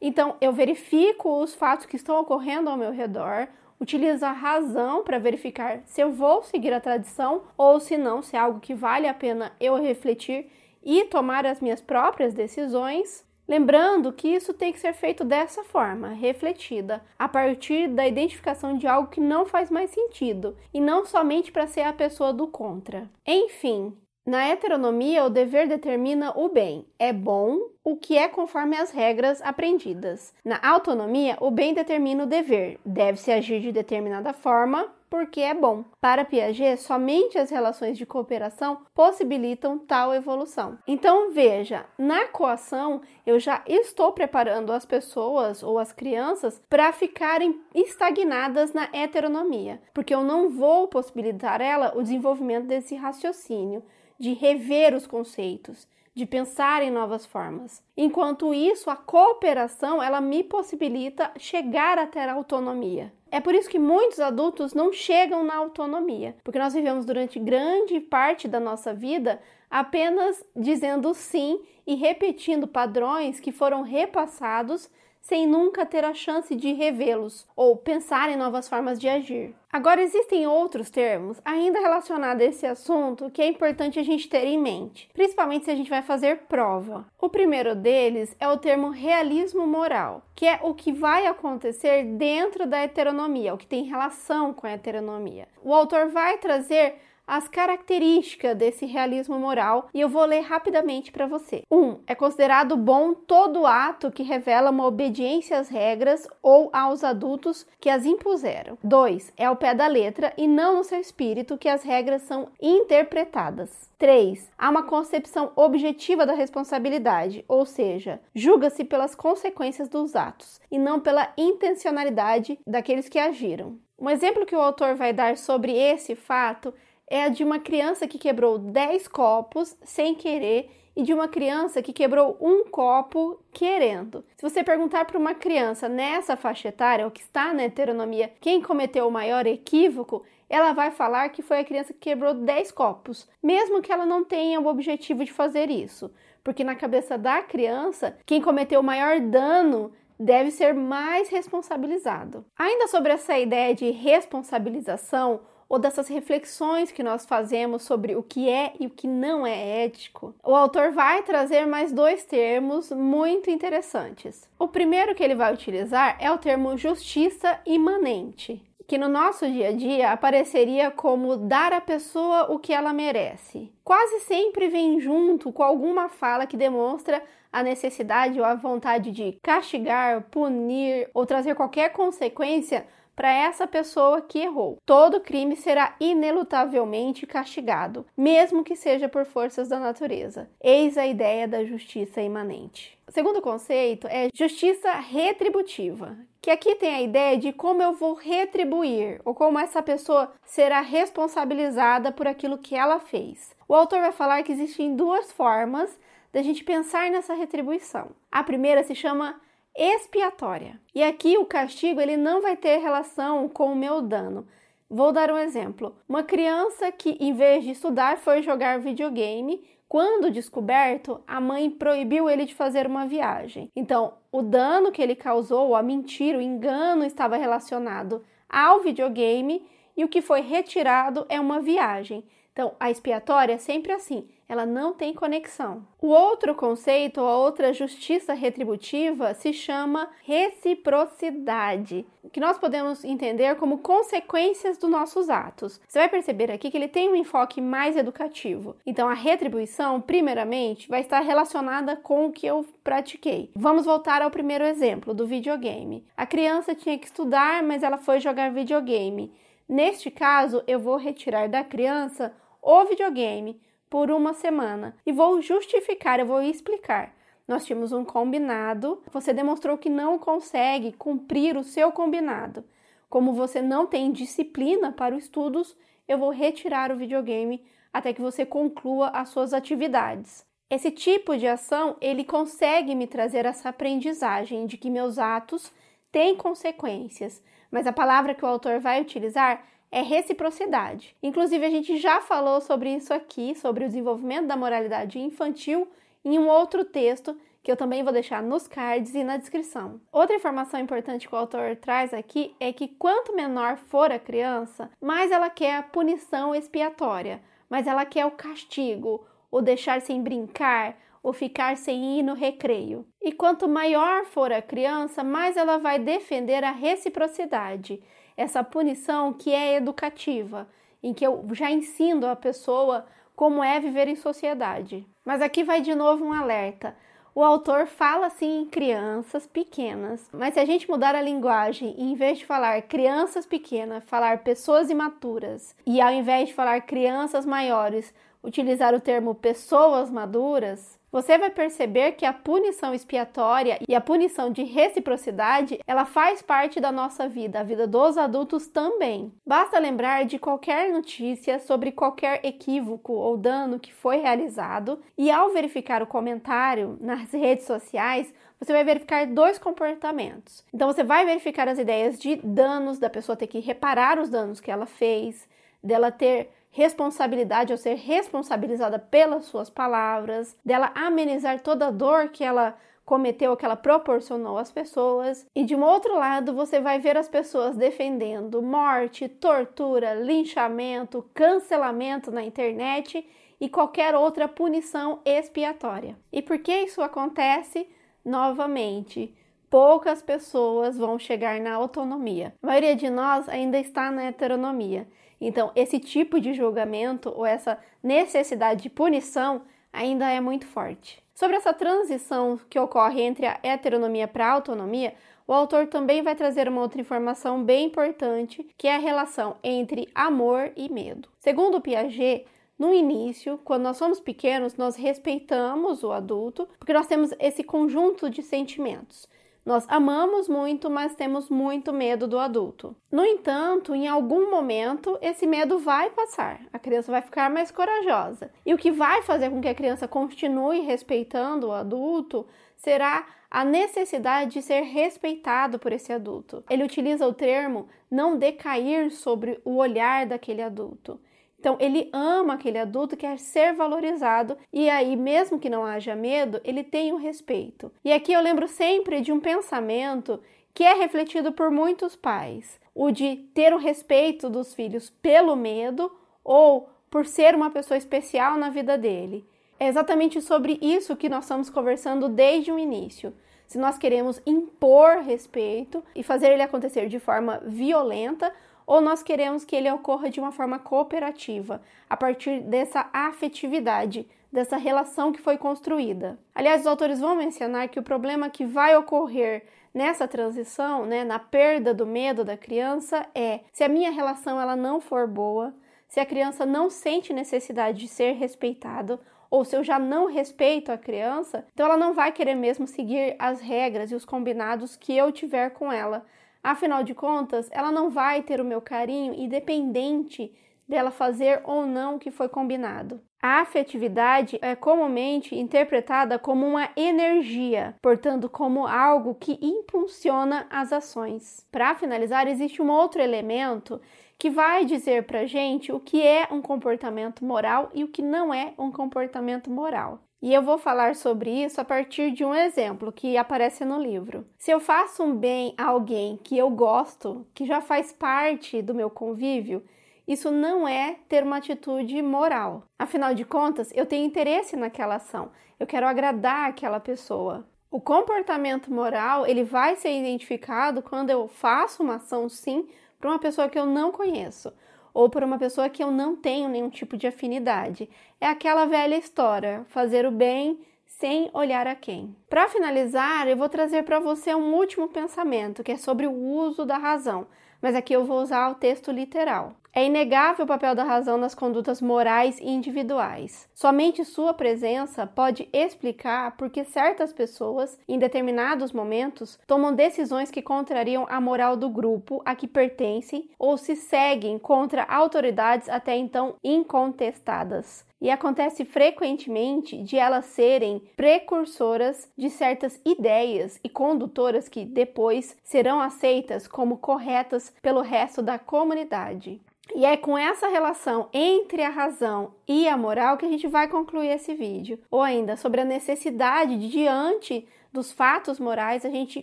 Então, 0.00 0.36
eu 0.40 0.52
verifico 0.52 1.42
os 1.42 1.56
fatos 1.56 1.86
que 1.86 1.96
estão 1.96 2.20
ocorrendo 2.20 2.70
ao 2.70 2.76
meu 2.76 2.92
redor, 2.92 3.48
utiliza 3.82 4.28
a 4.28 4.32
razão 4.32 5.02
para 5.02 5.18
verificar 5.18 5.82
se 5.84 6.00
eu 6.00 6.12
vou 6.12 6.44
seguir 6.44 6.72
a 6.72 6.80
tradição 6.80 7.42
ou 7.58 7.80
se 7.80 7.98
não, 7.98 8.22
se 8.22 8.36
é 8.36 8.38
algo 8.38 8.60
que 8.60 8.74
vale 8.74 9.08
a 9.08 9.14
pena 9.14 9.52
eu 9.60 9.74
refletir 9.74 10.48
e 10.84 11.04
tomar 11.04 11.44
as 11.44 11.60
minhas 11.60 11.80
próprias 11.80 12.32
decisões. 12.32 13.26
Lembrando 13.46 14.12
que 14.12 14.28
isso 14.28 14.54
tem 14.54 14.72
que 14.72 14.78
ser 14.78 14.92
feito 14.92 15.24
dessa 15.24 15.64
forma, 15.64 16.10
refletida, 16.10 17.04
a 17.18 17.28
partir 17.28 17.88
da 17.88 18.06
identificação 18.06 18.78
de 18.78 18.86
algo 18.86 19.10
que 19.10 19.20
não 19.20 19.44
faz 19.44 19.68
mais 19.68 19.90
sentido, 19.90 20.56
e 20.72 20.80
não 20.80 21.04
somente 21.04 21.50
para 21.50 21.66
ser 21.66 21.82
a 21.82 21.92
pessoa 21.92 22.32
do 22.32 22.46
contra. 22.46 23.10
Enfim, 23.26 23.96
na 24.24 24.46
heteronomia, 24.46 25.24
o 25.24 25.30
dever 25.30 25.66
determina 25.66 26.32
o 26.36 26.48
bem. 26.48 26.86
É 26.96 27.12
bom 27.12 27.58
o 27.82 27.96
que 27.96 28.16
é 28.16 28.28
conforme 28.28 28.76
as 28.76 28.92
regras 28.92 29.42
aprendidas. 29.42 30.32
Na 30.44 30.60
autonomia, 30.62 31.36
o 31.40 31.50
bem 31.50 31.74
determina 31.74 32.22
o 32.22 32.28
dever. 32.28 32.78
Deve-se 32.86 33.32
agir 33.32 33.60
de 33.60 33.72
determinada 33.72 34.32
forma 34.32 34.88
porque 35.10 35.40
é 35.40 35.52
bom. 35.52 35.84
Para 36.00 36.24
Piaget, 36.24 36.80
somente 36.80 37.36
as 37.36 37.50
relações 37.50 37.98
de 37.98 38.06
cooperação 38.06 38.78
possibilitam 38.94 39.76
tal 39.76 40.14
evolução. 40.14 40.78
Então, 40.86 41.32
veja, 41.32 41.84
na 41.98 42.28
coação, 42.28 43.02
eu 43.26 43.40
já 43.40 43.62
estou 43.66 44.12
preparando 44.12 44.72
as 44.72 44.86
pessoas 44.86 45.64
ou 45.64 45.80
as 45.80 45.92
crianças 45.92 46.62
para 46.70 46.92
ficarem 46.92 47.60
estagnadas 47.74 48.72
na 48.72 48.88
heteronomia, 48.92 49.82
porque 49.92 50.14
eu 50.14 50.22
não 50.22 50.48
vou 50.48 50.86
possibilitar 50.86 51.60
ela 51.60 51.92
o 51.94 52.02
desenvolvimento 52.02 52.68
desse 52.68 52.94
raciocínio 52.94 53.82
de 54.22 54.34
rever 54.34 54.94
os 54.94 55.04
conceitos, 55.04 55.84
de 56.14 56.24
pensar 56.24 56.80
em 56.80 56.92
novas 56.92 57.26
formas. 57.26 57.82
Enquanto 57.96 58.54
isso, 58.54 58.88
a 58.88 58.94
cooperação 58.94 60.00
ela 60.00 60.20
me 60.20 60.44
possibilita 60.44 61.32
chegar 61.36 61.98
até 61.98 62.22
a 62.22 62.34
autonomia. 62.34 63.12
É 63.32 63.40
por 63.40 63.52
isso 63.52 63.68
que 63.68 63.80
muitos 63.80 64.20
adultos 64.20 64.74
não 64.74 64.92
chegam 64.92 65.42
na 65.42 65.56
autonomia, 65.56 66.36
porque 66.44 66.60
nós 66.60 66.72
vivemos 66.72 67.04
durante 67.04 67.40
grande 67.40 67.98
parte 67.98 68.46
da 68.46 68.60
nossa 68.60 68.94
vida 68.94 69.42
apenas 69.68 70.44
dizendo 70.54 71.12
sim 71.14 71.60
e 71.84 71.96
repetindo 71.96 72.68
padrões 72.68 73.40
que 73.40 73.50
foram 73.50 73.82
repassados 73.82 74.88
sem 75.22 75.46
nunca 75.46 75.86
ter 75.86 76.04
a 76.04 76.12
chance 76.12 76.54
de 76.54 76.72
revê-los 76.72 77.46
ou 77.54 77.76
pensar 77.76 78.28
em 78.28 78.36
novas 78.36 78.68
formas 78.68 78.98
de 78.98 79.08
agir. 79.08 79.54
Agora, 79.72 80.02
existem 80.02 80.46
outros 80.46 80.90
termos 80.90 81.40
ainda 81.44 81.80
relacionados 81.80 82.42
a 82.42 82.46
esse 82.46 82.66
assunto 82.66 83.30
que 83.30 83.40
é 83.40 83.46
importante 83.46 83.98
a 83.98 84.02
gente 84.02 84.28
ter 84.28 84.44
em 84.44 84.58
mente, 84.58 85.08
principalmente 85.14 85.64
se 85.64 85.70
a 85.70 85.74
gente 85.74 85.88
vai 85.88 86.02
fazer 86.02 86.40
prova. 86.48 87.06
O 87.18 87.28
primeiro 87.28 87.74
deles 87.74 88.36
é 88.38 88.46
o 88.48 88.58
termo 88.58 88.90
realismo 88.90 89.66
moral, 89.66 90.22
que 90.34 90.44
é 90.44 90.60
o 90.62 90.74
que 90.74 90.92
vai 90.92 91.26
acontecer 91.26 92.04
dentro 92.04 92.66
da 92.66 92.78
heteronomia, 92.78 93.54
o 93.54 93.58
que 93.58 93.66
tem 93.66 93.84
relação 93.84 94.52
com 94.52 94.66
a 94.66 94.72
heteronomia. 94.72 95.48
O 95.62 95.72
autor 95.72 96.08
vai 96.08 96.36
trazer 96.36 96.96
as 97.26 97.48
características 97.48 98.56
desse 98.56 98.86
realismo 98.86 99.38
moral 99.38 99.88
e 99.94 100.00
eu 100.00 100.08
vou 100.08 100.24
ler 100.24 100.40
rapidamente 100.40 101.12
para 101.12 101.26
você. 101.26 101.62
1. 101.70 101.76
Um, 101.76 102.00
é 102.06 102.14
considerado 102.14 102.76
bom 102.76 103.14
todo 103.14 103.66
ato 103.66 104.10
que 104.10 104.22
revela 104.22 104.70
uma 104.70 104.86
obediência 104.86 105.58
às 105.58 105.68
regras 105.68 106.26
ou 106.42 106.70
aos 106.72 107.04
adultos 107.04 107.66
que 107.80 107.88
as 107.88 108.04
impuseram. 108.04 108.76
2. 108.82 109.32
É 109.36 109.46
ao 109.46 109.56
pé 109.56 109.74
da 109.74 109.86
letra 109.86 110.32
e 110.36 110.46
não 110.46 110.76
no 110.76 110.84
seu 110.84 111.00
espírito 111.00 111.58
que 111.58 111.68
as 111.68 111.82
regras 111.82 112.22
são 112.22 112.48
interpretadas. 112.60 113.90
3. 113.98 114.50
Há 114.58 114.68
uma 114.68 114.82
concepção 114.82 115.52
objetiva 115.54 116.26
da 116.26 116.34
responsabilidade, 116.34 117.44
ou 117.46 117.64
seja, 117.64 118.20
julga-se 118.34 118.84
pelas 118.84 119.14
consequências 119.14 119.88
dos 119.88 120.16
atos 120.16 120.60
e 120.70 120.78
não 120.78 120.98
pela 120.98 121.32
intencionalidade 121.38 122.58
daqueles 122.66 123.08
que 123.08 123.18
agiram. 123.18 123.78
Um 124.02 124.10
exemplo 124.10 124.44
que 124.44 124.56
o 124.56 124.60
autor 124.60 124.96
vai 124.96 125.12
dar 125.12 125.36
sobre 125.36 125.72
esse 125.72 126.16
fato 126.16 126.74
é 127.12 127.24
a 127.24 127.28
de 127.28 127.44
uma 127.44 127.58
criança 127.58 128.08
que 128.08 128.16
quebrou 128.16 128.58
10 128.58 129.06
copos 129.06 129.76
sem 129.82 130.14
querer 130.14 130.70
e 130.96 131.02
de 131.02 131.12
uma 131.12 131.28
criança 131.28 131.82
que 131.82 131.92
quebrou 131.92 132.38
um 132.40 132.64
copo 132.64 133.38
querendo. 133.52 134.24
Se 134.34 134.48
você 134.48 134.64
perguntar 134.64 135.04
para 135.04 135.18
uma 135.18 135.34
criança 135.34 135.90
nessa 135.90 136.38
faixa 136.38 136.68
etária, 136.68 137.04
ou 137.04 137.10
que 137.10 137.20
está 137.20 137.52
na 137.52 137.64
heteronomia, 137.64 138.32
quem 138.40 138.62
cometeu 138.62 139.06
o 139.06 139.10
maior 139.10 139.46
equívoco, 139.46 140.24
ela 140.48 140.72
vai 140.72 140.90
falar 140.90 141.28
que 141.28 141.42
foi 141.42 141.60
a 141.60 141.64
criança 141.64 141.92
que 141.92 141.98
quebrou 141.98 142.32
10 142.32 142.72
copos, 142.72 143.28
mesmo 143.42 143.82
que 143.82 143.92
ela 143.92 144.06
não 144.06 144.24
tenha 144.24 144.58
o 144.58 144.66
objetivo 144.66 145.22
de 145.22 145.32
fazer 145.32 145.68
isso. 145.68 146.10
Porque 146.42 146.64
na 146.64 146.74
cabeça 146.74 147.18
da 147.18 147.42
criança, 147.42 148.16
quem 148.24 148.40
cometeu 148.40 148.80
o 148.80 148.84
maior 148.84 149.20
dano 149.20 149.92
deve 150.18 150.50
ser 150.50 150.72
mais 150.72 151.28
responsabilizado. 151.28 152.46
Ainda 152.58 152.88
sobre 152.88 153.12
essa 153.12 153.38
ideia 153.38 153.74
de 153.74 153.90
responsabilização, 153.90 155.40
ou 155.72 155.78
dessas 155.78 156.06
reflexões 156.06 156.92
que 156.92 157.02
nós 157.02 157.24
fazemos 157.24 157.80
sobre 157.80 158.14
o 158.14 158.22
que 158.22 158.46
é 158.46 158.74
e 158.78 158.86
o 158.86 158.90
que 158.90 159.08
não 159.08 159.46
é 159.46 159.86
ético, 159.86 160.34
o 160.44 160.54
autor 160.54 160.92
vai 160.92 161.22
trazer 161.22 161.64
mais 161.64 161.90
dois 161.90 162.26
termos 162.26 162.90
muito 162.90 163.48
interessantes. 163.48 164.46
O 164.58 164.68
primeiro 164.68 165.14
que 165.14 165.24
ele 165.24 165.34
vai 165.34 165.50
utilizar 165.50 166.18
é 166.20 166.30
o 166.30 166.36
termo 166.36 166.76
justiça 166.76 167.58
imanente, 167.64 168.62
que 168.86 168.98
no 168.98 169.08
nosso 169.08 169.50
dia 169.50 169.70
a 169.70 169.72
dia 169.72 170.12
apareceria 170.12 170.90
como 170.90 171.38
dar 171.38 171.72
à 171.72 171.80
pessoa 171.80 172.52
o 172.52 172.58
que 172.58 172.74
ela 172.74 172.92
merece. 172.92 173.72
Quase 173.82 174.20
sempre 174.20 174.68
vem 174.68 175.00
junto 175.00 175.50
com 175.50 175.62
alguma 175.62 176.10
fala 176.10 176.46
que 176.46 176.54
demonstra 176.54 177.22
a 177.50 177.62
necessidade 177.62 178.38
ou 178.38 178.44
a 178.44 178.54
vontade 178.54 179.10
de 179.10 179.38
castigar, 179.42 180.26
punir 180.30 181.08
ou 181.14 181.24
trazer 181.24 181.54
qualquer 181.54 181.94
consequência 181.94 182.86
para 183.14 183.32
essa 183.32 183.66
pessoa 183.66 184.20
que 184.20 184.38
errou. 184.38 184.78
Todo 184.84 185.20
crime 185.20 185.56
será 185.56 185.94
inelutavelmente 186.00 187.26
castigado, 187.26 188.06
mesmo 188.16 188.64
que 188.64 188.76
seja 188.76 189.08
por 189.08 189.24
forças 189.24 189.68
da 189.68 189.78
natureza. 189.78 190.50
Eis 190.62 190.96
a 190.96 191.06
ideia 191.06 191.46
da 191.46 191.64
justiça 191.64 192.20
imanente. 192.20 192.98
O 193.06 193.12
segundo 193.12 193.42
conceito 193.42 194.06
é 194.06 194.28
justiça 194.34 194.92
retributiva, 194.92 196.16
que 196.40 196.50
aqui 196.50 196.74
tem 196.74 196.94
a 196.94 197.02
ideia 197.02 197.36
de 197.36 197.52
como 197.52 197.82
eu 197.82 197.92
vou 197.92 198.14
retribuir 198.14 199.20
ou 199.24 199.34
como 199.34 199.58
essa 199.58 199.82
pessoa 199.82 200.32
será 200.44 200.80
responsabilizada 200.80 202.10
por 202.10 202.26
aquilo 202.26 202.58
que 202.58 202.74
ela 202.74 202.98
fez. 202.98 203.54
O 203.68 203.74
autor 203.74 204.00
vai 204.00 204.12
falar 204.12 204.42
que 204.42 204.52
existem 204.52 204.96
duas 204.96 205.30
formas 205.30 205.98
da 206.32 206.42
gente 206.42 206.64
pensar 206.64 207.10
nessa 207.10 207.34
retribuição. 207.34 208.10
A 208.30 208.42
primeira 208.42 208.82
se 208.82 208.94
chama 208.94 209.38
expiatória. 209.76 210.80
E 210.94 211.02
aqui 211.02 211.38
o 211.38 211.46
castigo 211.46 212.00
ele 212.00 212.16
não 212.16 212.40
vai 212.40 212.56
ter 212.56 212.78
relação 212.78 213.48
com 213.48 213.72
o 213.72 213.76
meu 213.76 214.02
dano. 214.02 214.46
Vou 214.88 215.12
dar 215.12 215.30
um 215.30 215.38
exemplo. 215.38 215.96
Uma 216.08 216.22
criança 216.22 216.92
que 216.92 217.16
em 217.18 217.32
vez 217.32 217.64
de 217.64 217.70
estudar 217.70 218.18
foi 218.18 218.42
jogar 218.42 218.78
videogame, 218.78 219.64
quando 219.88 220.30
descoberto, 220.30 221.20
a 221.26 221.40
mãe 221.40 221.70
proibiu 221.70 222.28
ele 222.28 222.46
de 222.46 222.54
fazer 222.54 222.86
uma 222.86 223.06
viagem. 223.06 223.70
Então, 223.76 224.14
o 224.30 224.42
dano 224.42 224.90
que 224.90 225.02
ele 225.02 225.14
causou, 225.14 225.74
a 225.74 225.82
mentira, 225.82 226.38
o 226.38 226.42
engano 226.42 227.04
estava 227.04 227.36
relacionado 227.36 228.24
ao 228.48 228.80
videogame 228.80 229.66
e 229.96 230.04
o 230.04 230.08
que 230.08 230.22
foi 230.22 230.40
retirado 230.40 231.26
é 231.28 231.38
uma 231.40 231.60
viagem, 231.60 232.24
Então, 232.52 232.74
a 232.78 232.90
expiatória 232.90 233.54
é 233.54 233.58
sempre 233.58 233.92
assim, 233.92 234.28
ela 234.52 234.66
não 234.66 234.92
tem 234.92 235.14
conexão. 235.14 235.82
O 235.98 236.08
outro 236.08 236.54
conceito, 236.54 237.22
a 237.22 237.38
outra 237.38 237.72
justiça 237.72 238.34
retributiva, 238.34 239.32
se 239.32 239.50
chama 239.50 240.10
reciprocidade, 240.24 242.06
que 242.30 242.38
nós 242.38 242.58
podemos 242.58 243.02
entender 243.02 243.56
como 243.56 243.78
consequências 243.78 244.76
dos 244.76 244.90
nossos 244.90 245.30
atos. 245.30 245.80
Você 245.88 246.00
vai 246.00 246.08
perceber 246.10 246.50
aqui 246.50 246.70
que 246.70 246.76
ele 246.76 246.86
tem 246.86 247.08
um 247.08 247.16
enfoque 247.16 247.62
mais 247.62 247.96
educativo. 247.96 248.76
Então, 248.84 249.08
a 249.08 249.14
retribuição, 249.14 250.02
primeiramente, 250.02 250.86
vai 250.86 251.00
estar 251.00 251.20
relacionada 251.20 251.96
com 251.96 252.26
o 252.26 252.32
que 252.32 252.46
eu 252.46 252.62
pratiquei. 252.84 253.50
Vamos 253.56 253.86
voltar 253.86 254.20
ao 254.20 254.30
primeiro 254.30 254.64
exemplo 254.64 255.14
do 255.14 255.26
videogame. 255.26 256.04
A 256.14 256.26
criança 256.26 256.74
tinha 256.74 256.98
que 256.98 257.06
estudar, 257.06 257.62
mas 257.62 257.82
ela 257.82 257.96
foi 257.96 258.20
jogar 258.20 258.52
videogame. 258.52 259.32
Neste 259.66 260.10
caso, 260.10 260.62
eu 260.66 260.78
vou 260.78 260.98
retirar 260.98 261.48
da 261.48 261.64
criança 261.64 262.34
o 262.60 262.84
videogame 262.84 263.58
por 263.92 264.10
uma 264.10 264.32
semana 264.32 264.96
e 265.04 265.12
vou 265.12 265.42
justificar, 265.42 266.18
eu 266.18 266.24
vou 266.24 266.40
explicar. 266.40 267.14
Nós 267.46 267.66
tínhamos 267.66 267.92
um 267.92 268.06
combinado, 268.06 269.02
você 269.12 269.34
demonstrou 269.34 269.76
que 269.76 269.90
não 269.90 270.18
consegue 270.18 270.92
cumprir 270.92 271.58
o 271.58 271.62
seu 271.62 271.92
combinado. 271.92 272.64
Como 273.10 273.34
você 273.34 273.60
não 273.60 273.86
tem 273.86 274.10
disciplina 274.10 274.90
para 274.90 275.14
os 275.14 275.24
estudos, 275.24 275.76
eu 276.08 276.16
vou 276.16 276.30
retirar 276.30 276.90
o 276.90 276.96
videogame 276.96 277.62
até 277.92 278.14
que 278.14 278.22
você 278.22 278.46
conclua 278.46 279.08
as 279.08 279.28
suas 279.28 279.52
atividades. 279.52 280.42
Esse 280.70 280.90
tipo 280.90 281.36
de 281.36 281.46
ação, 281.46 281.94
ele 282.00 282.24
consegue 282.24 282.94
me 282.94 283.06
trazer 283.06 283.44
essa 283.44 283.68
aprendizagem 283.68 284.64
de 284.64 284.78
que 284.78 284.88
meus 284.88 285.18
atos 285.18 285.70
têm 286.10 286.34
consequências, 286.34 287.42
mas 287.70 287.86
a 287.86 287.92
palavra 287.92 288.34
que 288.34 288.42
o 288.42 288.48
autor 288.48 288.80
vai 288.80 289.02
utilizar 289.02 289.62
é 289.92 290.00
reciprocidade. 290.00 291.14
Inclusive, 291.22 291.64
a 291.66 291.70
gente 291.70 291.98
já 291.98 292.22
falou 292.22 292.62
sobre 292.62 292.94
isso 292.94 293.12
aqui, 293.12 293.54
sobre 293.54 293.84
o 293.84 293.88
desenvolvimento 293.88 294.46
da 294.46 294.56
moralidade 294.56 295.20
infantil, 295.20 295.86
em 296.24 296.38
um 296.38 296.48
outro 296.48 296.82
texto 296.82 297.38
que 297.62 297.70
eu 297.70 297.76
também 297.76 298.02
vou 298.02 298.12
deixar 298.12 298.42
nos 298.42 298.66
cards 298.66 299.14
e 299.14 299.22
na 299.22 299.36
descrição. 299.36 300.00
Outra 300.10 300.34
informação 300.34 300.80
importante 300.80 301.28
que 301.28 301.34
o 301.34 301.38
autor 301.38 301.76
traz 301.76 302.12
aqui 302.12 302.56
é 302.58 302.72
que 302.72 302.88
quanto 302.88 303.36
menor 303.36 303.76
for 303.76 304.10
a 304.10 304.18
criança, 304.18 304.90
mais 305.00 305.30
ela 305.30 305.50
quer 305.50 305.76
a 305.76 305.82
punição 305.82 306.54
expiatória, 306.54 307.40
mais 307.68 307.86
ela 307.86 308.04
quer 308.04 308.24
o 308.26 308.32
castigo, 308.32 309.24
o 309.50 309.60
deixar 309.60 310.00
sem 310.00 310.22
brincar, 310.22 310.96
ou 311.22 311.32
ficar 311.32 311.76
sem 311.76 312.18
ir 312.18 312.22
no 312.22 312.34
recreio. 312.34 313.06
E 313.20 313.30
quanto 313.30 313.68
maior 313.68 314.24
for 314.24 314.50
a 314.50 314.60
criança, 314.60 315.22
mais 315.22 315.56
ela 315.56 315.78
vai 315.78 315.98
defender 315.98 316.64
a 316.64 316.72
reciprocidade, 316.72 318.02
essa 318.36 318.62
punição 318.64 319.32
que 319.32 319.52
é 319.52 319.76
educativa, 319.76 320.68
em 321.02 321.12
que 321.12 321.26
eu 321.26 321.44
já 321.52 321.70
ensino 321.70 322.26
a 322.26 322.36
pessoa 322.36 323.06
como 323.34 323.62
é 323.62 323.80
viver 323.80 324.08
em 324.08 324.16
sociedade. 324.16 325.06
Mas 325.24 325.42
aqui 325.42 325.64
vai 325.64 325.80
de 325.80 325.94
novo 325.94 326.24
um 326.24 326.32
alerta. 326.32 326.96
O 327.34 327.42
autor 327.42 327.86
fala 327.86 328.26
assim 328.26 328.60
em 328.60 328.66
crianças 328.66 329.46
pequenas, 329.46 330.28
mas 330.32 330.52
se 330.52 330.60
a 330.60 330.66
gente 330.66 330.88
mudar 330.90 331.14
a 331.14 331.22
linguagem 331.22 331.94
e 331.96 332.12
em 332.12 332.14
vez 332.14 332.38
de 332.38 332.46
falar 332.46 332.82
crianças 332.82 333.46
pequenas, 333.46 334.04
falar 334.04 334.44
pessoas 334.44 334.90
imaturas, 334.90 335.74
e 335.86 335.98
ao 335.98 336.12
invés 336.12 336.48
de 336.48 336.54
falar 336.54 336.82
crianças 336.82 337.46
maiores, 337.46 338.12
utilizar 338.44 338.94
o 338.94 339.00
termo 339.00 339.34
pessoas 339.34 340.10
maduras, 340.10 341.00
você 341.12 341.36
vai 341.36 341.50
perceber 341.50 342.12
que 342.12 342.24
a 342.24 342.32
punição 342.32 342.94
expiatória 342.94 343.78
e 343.86 343.94
a 343.94 344.00
punição 344.00 344.50
de 344.50 344.64
reciprocidade, 344.64 345.78
ela 345.86 346.06
faz 346.06 346.40
parte 346.40 346.80
da 346.80 346.90
nossa 346.90 347.28
vida, 347.28 347.60
a 347.60 347.62
vida 347.62 347.86
dos 347.86 348.16
adultos 348.16 348.66
também. 348.66 349.30
Basta 349.46 349.78
lembrar 349.78 350.24
de 350.24 350.38
qualquer 350.38 350.90
notícia 350.90 351.58
sobre 351.58 351.92
qualquer 351.92 352.40
equívoco 352.42 353.12
ou 353.12 353.36
dano 353.36 353.78
que 353.78 353.92
foi 353.92 354.16
realizado 354.16 355.00
e 355.18 355.30
ao 355.30 355.50
verificar 355.50 356.02
o 356.02 356.06
comentário 356.06 356.96
nas 356.98 357.30
redes 357.30 357.66
sociais, 357.66 358.32
você 358.58 358.72
vai 358.72 358.84
verificar 358.84 359.26
dois 359.26 359.58
comportamentos. 359.58 360.64
Então 360.72 360.90
você 360.90 361.04
vai 361.04 361.26
verificar 361.26 361.68
as 361.68 361.78
ideias 361.78 362.18
de 362.18 362.36
danos 362.36 362.98
da 362.98 363.10
pessoa 363.10 363.36
ter 363.36 363.48
que 363.48 363.58
reparar 363.58 364.18
os 364.18 364.30
danos 364.30 364.60
que 364.60 364.70
ela 364.70 364.86
fez, 364.86 365.46
dela 365.82 366.10
ter 366.10 366.48
responsabilidade 366.72 367.72
ou 367.72 367.78
ser 367.78 367.94
responsabilizada 367.94 368.98
pelas 368.98 369.44
suas 369.44 369.70
palavras, 369.70 370.56
dela 370.64 370.90
amenizar 370.94 371.60
toda 371.60 371.86
a 371.86 371.90
dor 371.90 372.30
que 372.30 372.42
ela 372.42 372.74
cometeu, 373.04 373.56
que 373.56 373.64
ela 373.64 373.76
proporcionou 373.76 374.56
às 374.56 374.72
pessoas. 374.72 375.46
E 375.54 375.64
de 375.64 375.76
um 375.76 375.82
outro 375.82 376.18
lado, 376.18 376.54
você 376.54 376.80
vai 376.80 376.98
ver 376.98 377.16
as 377.16 377.28
pessoas 377.28 377.76
defendendo 377.76 378.62
morte, 378.62 379.28
tortura, 379.28 380.14
linchamento, 380.14 381.28
cancelamento 381.34 382.30
na 382.30 382.42
internet 382.42 383.28
e 383.60 383.68
qualquer 383.68 384.14
outra 384.14 384.48
punição 384.48 385.20
expiatória. 385.24 386.16
E 386.32 386.40
por 386.40 386.58
que 386.58 386.72
isso 386.72 387.02
acontece? 387.02 387.86
Novamente, 388.24 389.36
poucas 389.68 390.22
pessoas 390.22 390.96
vão 390.96 391.18
chegar 391.18 391.60
na 391.60 391.74
autonomia. 391.74 392.54
A 392.62 392.66
maioria 392.66 392.96
de 392.96 393.10
nós 393.10 393.48
ainda 393.48 393.78
está 393.78 394.10
na 394.10 394.24
heteronomia. 394.24 395.06
Então, 395.44 395.72
esse 395.74 395.98
tipo 395.98 396.40
de 396.40 396.54
julgamento 396.54 397.32
ou 397.36 397.44
essa 397.44 397.76
necessidade 398.00 398.82
de 398.82 398.88
punição 398.88 399.62
ainda 399.92 400.30
é 400.30 400.40
muito 400.40 400.64
forte. 400.66 401.20
Sobre 401.34 401.56
essa 401.56 401.72
transição 401.72 402.60
que 402.70 402.78
ocorre 402.78 403.20
entre 403.22 403.46
a 403.46 403.58
heteronomia 403.62 404.28
para 404.28 404.46
a 404.46 404.52
autonomia, 404.52 405.14
o 405.44 405.52
autor 405.52 405.88
também 405.88 406.22
vai 406.22 406.36
trazer 406.36 406.68
uma 406.68 406.80
outra 406.80 407.00
informação 407.00 407.64
bem 407.64 407.86
importante, 407.86 408.64
que 408.78 408.86
é 408.86 408.94
a 408.94 409.00
relação 409.00 409.56
entre 409.64 410.08
amor 410.14 410.70
e 410.76 410.88
medo. 410.88 411.28
Segundo 411.40 411.80
Piaget, 411.80 412.46
no 412.78 412.94
início, 412.94 413.58
quando 413.64 413.82
nós 413.82 413.96
somos 413.96 414.20
pequenos, 414.20 414.76
nós 414.76 414.94
respeitamos 414.94 416.04
o 416.04 416.12
adulto, 416.12 416.68
porque 416.78 416.92
nós 416.92 417.08
temos 417.08 417.32
esse 417.40 417.64
conjunto 417.64 418.30
de 418.30 418.42
sentimentos. 418.42 419.28
Nós 419.64 419.86
amamos 419.88 420.48
muito, 420.48 420.90
mas 420.90 421.14
temos 421.14 421.48
muito 421.48 421.92
medo 421.92 422.26
do 422.26 422.38
adulto. 422.38 422.96
No 423.10 423.24
entanto, 423.24 423.94
em 423.94 424.08
algum 424.08 424.50
momento, 424.50 425.16
esse 425.22 425.46
medo 425.46 425.78
vai 425.78 426.10
passar. 426.10 426.60
A 426.72 426.80
criança 426.80 427.12
vai 427.12 427.22
ficar 427.22 427.48
mais 427.48 427.70
corajosa. 427.70 428.50
E 428.66 428.74
o 428.74 428.78
que 428.78 428.90
vai 428.90 429.22
fazer 429.22 429.50
com 429.50 429.60
que 429.60 429.68
a 429.68 429.74
criança 429.74 430.08
continue 430.08 430.80
respeitando 430.80 431.68
o 431.68 431.72
adulto 431.72 432.44
será 432.76 433.24
a 433.48 433.64
necessidade 433.64 434.52
de 434.52 434.62
ser 434.62 434.80
respeitado 434.80 435.78
por 435.78 435.92
esse 435.92 436.12
adulto. 436.12 436.64
Ele 436.68 436.82
utiliza 436.82 437.26
o 437.28 437.34
termo 437.34 437.86
não 438.10 438.36
decair 438.36 439.12
sobre 439.12 439.60
o 439.64 439.76
olhar 439.76 440.26
daquele 440.26 440.62
adulto. 440.62 441.20
Então, 441.62 441.76
ele 441.78 442.10
ama 442.12 442.54
aquele 442.54 442.76
adulto, 442.76 443.16
quer 443.16 443.38
ser 443.38 443.72
valorizado, 443.72 444.58
e 444.72 444.90
aí, 444.90 445.14
mesmo 445.14 445.60
que 445.60 445.70
não 445.70 445.86
haja 445.86 446.16
medo, 446.16 446.60
ele 446.64 446.82
tem 446.82 447.12
o 447.12 447.16
respeito. 447.16 447.92
E 448.04 448.12
aqui 448.12 448.32
eu 448.32 448.40
lembro 448.40 448.66
sempre 448.66 449.20
de 449.20 449.30
um 449.30 449.38
pensamento 449.38 450.40
que 450.74 450.82
é 450.82 450.94
refletido 450.94 451.52
por 451.52 451.70
muitos 451.70 452.16
pais: 452.16 452.80
o 452.92 453.12
de 453.12 453.36
ter 453.54 453.72
o 453.72 453.78
respeito 453.78 454.50
dos 454.50 454.74
filhos 454.74 455.08
pelo 455.08 455.54
medo 455.54 456.10
ou 456.42 456.88
por 457.08 457.26
ser 457.26 457.54
uma 457.54 457.70
pessoa 457.70 457.96
especial 457.96 458.56
na 458.56 458.68
vida 458.68 458.98
dele. 458.98 459.46
É 459.78 459.86
exatamente 459.86 460.40
sobre 460.40 460.80
isso 460.82 461.14
que 461.14 461.28
nós 461.28 461.44
estamos 461.44 461.70
conversando 461.70 462.28
desde 462.28 462.72
o 462.72 462.78
início. 462.78 463.32
Se 463.68 463.78
nós 463.78 463.96
queremos 463.98 464.42
impor 464.44 465.18
respeito 465.18 466.02
e 466.12 466.24
fazer 466.24 466.50
ele 466.50 466.62
acontecer 466.62 467.06
de 467.06 467.20
forma 467.20 467.62
violenta, 467.64 468.52
ou 468.92 469.00
nós 469.00 469.22
queremos 469.22 469.64
que 469.64 469.74
ele 469.74 469.90
ocorra 469.90 470.28
de 470.28 470.38
uma 470.38 470.52
forma 470.52 470.78
cooperativa, 470.78 471.80
a 472.10 472.14
partir 472.14 472.60
dessa 472.60 473.08
afetividade, 473.10 474.28
dessa 474.52 474.76
relação 474.76 475.32
que 475.32 475.40
foi 475.40 475.56
construída. 475.56 476.38
Aliás, 476.54 476.82
os 476.82 476.86
autores 476.86 477.18
vão 477.18 477.34
mencionar 477.34 477.88
que 477.88 477.98
o 477.98 478.02
problema 478.02 478.50
que 478.50 478.66
vai 478.66 478.94
ocorrer 478.94 479.64
nessa 479.94 480.28
transição, 480.28 481.06
né, 481.06 481.24
na 481.24 481.38
perda 481.38 481.94
do 481.94 482.04
medo 482.04 482.44
da 482.44 482.54
criança, 482.54 483.24
é 483.34 483.60
se 483.72 483.82
a 483.82 483.88
minha 483.88 484.10
relação 484.10 484.60
ela 484.60 484.76
não 484.76 485.00
for 485.00 485.26
boa, 485.26 485.74
se 486.06 486.20
a 486.20 486.26
criança 486.26 486.66
não 486.66 486.90
sente 486.90 487.32
necessidade 487.32 487.98
de 487.98 488.08
ser 488.08 488.32
respeitado, 488.32 489.18
ou 489.50 489.64
se 489.64 489.74
eu 489.74 489.82
já 489.82 489.98
não 489.98 490.26
respeito 490.26 490.92
a 490.92 490.98
criança, 490.98 491.64
então 491.72 491.86
ela 491.86 491.96
não 491.96 492.12
vai 492.12 492.30
querer 492.30 492.56
mesmo 492.56 492.86
seguir 492.86 493.36
as 493.38 493.62
regras 493.62 494.12
e 494.12 494.14
os 494.14 494.26
combinados 494.26 494.96
que 494.96 495.16
eu 495.16 495.32
tiver 495.32 495.70
com 495.70 495.90
ela. 495.90 496.26
Afinal 496.62 497.02
de 497.02 497.14
contas, 497.14 497.68
ela 497.72 497.90
não 497.90 498.10
vai 498.10 498.42
ter 498.42 498.60
o 498.60 498.64
meu 498.64 498.80
carinho 498.80 499.34
independente 499.34 500.54
dela 500.88 501.10
fazer 501.10 501.60
ou 501.64 501.86
não 501.86 502.16
o 502.16 502.18
que 502.18 502.30
foi 502.30 502.48
combinado. 502.48 503.20
A 503.42 503.60
afetividade 503.60 504.56
é 504.62 504.76
comumente 504.76 505.56
interpretada 505.56 506.38
como 506.38 506.64
uma 506.64 506.90
energia, 506.96 507.96
portanto, 508.00 508.48
como 508.48 508.86
algo 508.86 509.34
que 509.34 509.58
impulsiona 509.60 510.66
as 510.70 510.92
ações. 510.92 511.66
Para 511.72 511.96
finalizar, 511.96 512.46
existe 512.46 512.80
um 512.80 512.88
outro 512.88 513.20
elemento 513.20 514.00
que 514.38 514.48
vai 514.48 514.84
dizer 514.84 515.24
para 515.24 515.46
gente 515.46 515.90
o 515.90 515.98
que 515.98 516.22
é 516.22 516.46
um 516.52 516.62
comportamento 516.62 517.44
moral 517.44 517.90
e 517.92 518.04
o 518.04 518.08
que 518.08 518.22
não 518.22 518.54
é 518.54 518.74
um 518.78 518.92
comportamento 518.92 519.70
moral. 519.70 520.20
E 520.42 520.52
eu 520.52 520.60
vou 520.60 520.76
falar 520.76 521.14
sobre 521.14 521.50
isso 521.62 521.80
a 521.80 521.84
partir 521.84 522.32
de 522.32 522.44
um 522.44 522.52
exemplo 522.52 523.12
que 523.12 523.36
aparece 523.36 523.84
no 523.84 524.02
livro. 524.02 524.44
Se 524.58 524.72
eu 524.72 524.80
faço 524.80 525.22
um 525.22 525.36
bem 525.36 525.72
a 525.78 525.84
alguém 525.84 526.36
que 526.42 526.58
eu 526.58 526.68
gosto, 526.68 527.46
que 527.54 527.64
já 527.64 527.80
faz 527.80 528.12
parte 528.12 528.82
do 528.82 528.92
meu 528.92 529.08
convívio, 529.08 529.84
isso 530.26 530.50
não 530.50 530.88
é 530.88 531.16
ter 531.28 531.44
uma 531.44 531.58
atitude 531.58 532.20
moral. 532.20 532.82
Afinal 532.98 533.36
de 533.36 533.44
contas, 533.44 533.92
eu 533.94 534.04
tenho 534.04 534.26
interesse 534.26 534.74
naquela 534.74 535.14
ação, 535.14 535.52
eu 535.78 535.86
quero 535.86 536.08
agradar 536.08 536.68
aquela 536.68 536.98
pessoa. 536.98 537.64
O 537.88 538.00
comportamento 538.00 538.92
moral, 538.92 539.46
ele 539.46 539.62
vai 539.62 539.94
ser 539.94 540.10
identificado 540.10 541.02
quando 541.02 541.30
eu 541.30 541.46
faço 541.46 542.02
uma 542.02 542.16
ação 542.16 542.48
sim 542.48 542.88
para 543.20 543.30
uma 543.30 543.38
pessoa 543.38 543.68
que 543.68 543.78
eu 543.78 543.86
não 543.86 544.10
conheço 544.10 544.72
ou 545.14 545.28
por 545.28 545.42
uma 545.42 545.58
pessoa 545.58 545.88
que 545.88 546.02
eu 546.02 546.10
não 546.10 546.36
tenho 546.36 546.68
nenhum 546.68 546.90
tipo 546.90 547.16
de 547.16 547.26
afinidade. 547.26 548.08
É 548.40 548.46
aquela 548.46 548.86
velha 548.86 549.16
história, 549.16 549.84
fazer 549.88 550.26
o 550.26 550.30
bem 550.30 550.80
sem 551.06 551.50
olhar 551.52 551.86
a 551.86 551.94
quem. 551.94 552.34
Para 552.48 552.68
finalizar, 552.68 553.46
eu 553.46 553.56
vou 553.56 553.68
trazer 553.68 554.02
para 554.02 554.18
você 554.18 554.54
um 554.54 554.74
último 554.74 555.08
pensamento, 555.08 555.82
que 555.82 555.92
é 555.92 555.96
sobre 555.96 556.26
o 556.26 556.32
uso 556.32 556.84
da 556.84 556.96
razão, 556.96 557.46
mas 557.80 557.94
aqui 557.94 558.12
eu 558.12 558.24
vou 558.24 558.40
usar 558.40 558.70
o 558.70 558.74
texto 558.74 559.10
literal. 559.10 559.74
É 559.94 560.06
inegável 560.06 560.64
o 560.64 560.68
papel 560.68 560.94
da 560.94 561.04
razão 561.04 561.36
nas 561.36 561.54
condutas 561.54 562.00
morais 562.00 562.58
e 562.58 562.66
individuais. 562.66 563.68
Somente 563.74 564.24
sua 564.24 564.54
presença 564.54 565.26
pode 565.26 565.68
explicar 565.70 566.56
por 566.56 566.70
que 566.70 566.82
certas 566.82 567.30
pessoas, 567.30 567.98
em 568.08 568.18
determinados 568.18 568.90
momentos, 568.90 569.58
tomam 569.66 569.94
decisões 569.94 570.50
que 570.50 570.62
contrariam 570.62 571.26
a 571.28 571.38
moral 571.42 571.76
do 571.76 571.90
grupo 571.90 572.40
a 572.42 572.54
que 572.54 572.66
pertencem 572.66 573.50
ou 573.58 573.76
se 573.76 573.94
seguem 573.94 574.58
contra 574.58 575.04
autoridades 575.04 575.90
até 575.90 576.16
então 576.16 576.54
incontestadas 576.64 578.06
e 578.18 578.30
acontece 578.30 578.84
frequentemente 578.86 580.00
de 580.00 580.16
elas 580.16 580.46
serem 580.46 581.00
precursoras 581.16 582.30
de 582.38 582.48
certas 582.48 582.98
ideias 583.04 583.80
e 583.82 583.88
condutoras 583.88 584.68
que 584.68 584.84
depois 584.84 585.56
serão 585.62 586.00
aceitas 586.00 586.68
como 586.68 586.98
corretas 586.98 587.74
pelo 587.82 588.00
resto 588.00 588.40
da 588.40 588.58
comunidade. 588.60 589.60
E 589.94 590.04
é 590.04 590.16
com 590.16 590.38
essa 590.38 590.68
relação 590.68 591.28
entre 591.32 591.82
a 591.82 591.90
razão 591.90 592.54
e 592.66 592.88
a 592.88 592.96
moral 592.96 593.36
que 593.36 593.44
a 593.44 593.48
gente 593.48 593.66
vai 593.66 593.88
concluir 593.88 594.28
esse 594.28 594.54
vídeo. 594.54 594.98
Ou 595.10 595.20
ainda 595.20 595.56
sobre 595.56 595.80
a 595.80 595.84
necessidade 595.84 596.78
de, 596.78 596.88
diante 596.88 597.66
dos 597.92 598.12
fatos 598.12 598.58
morais, 598.58 599.04
a 599.04 599.10
gente 599.10 599.42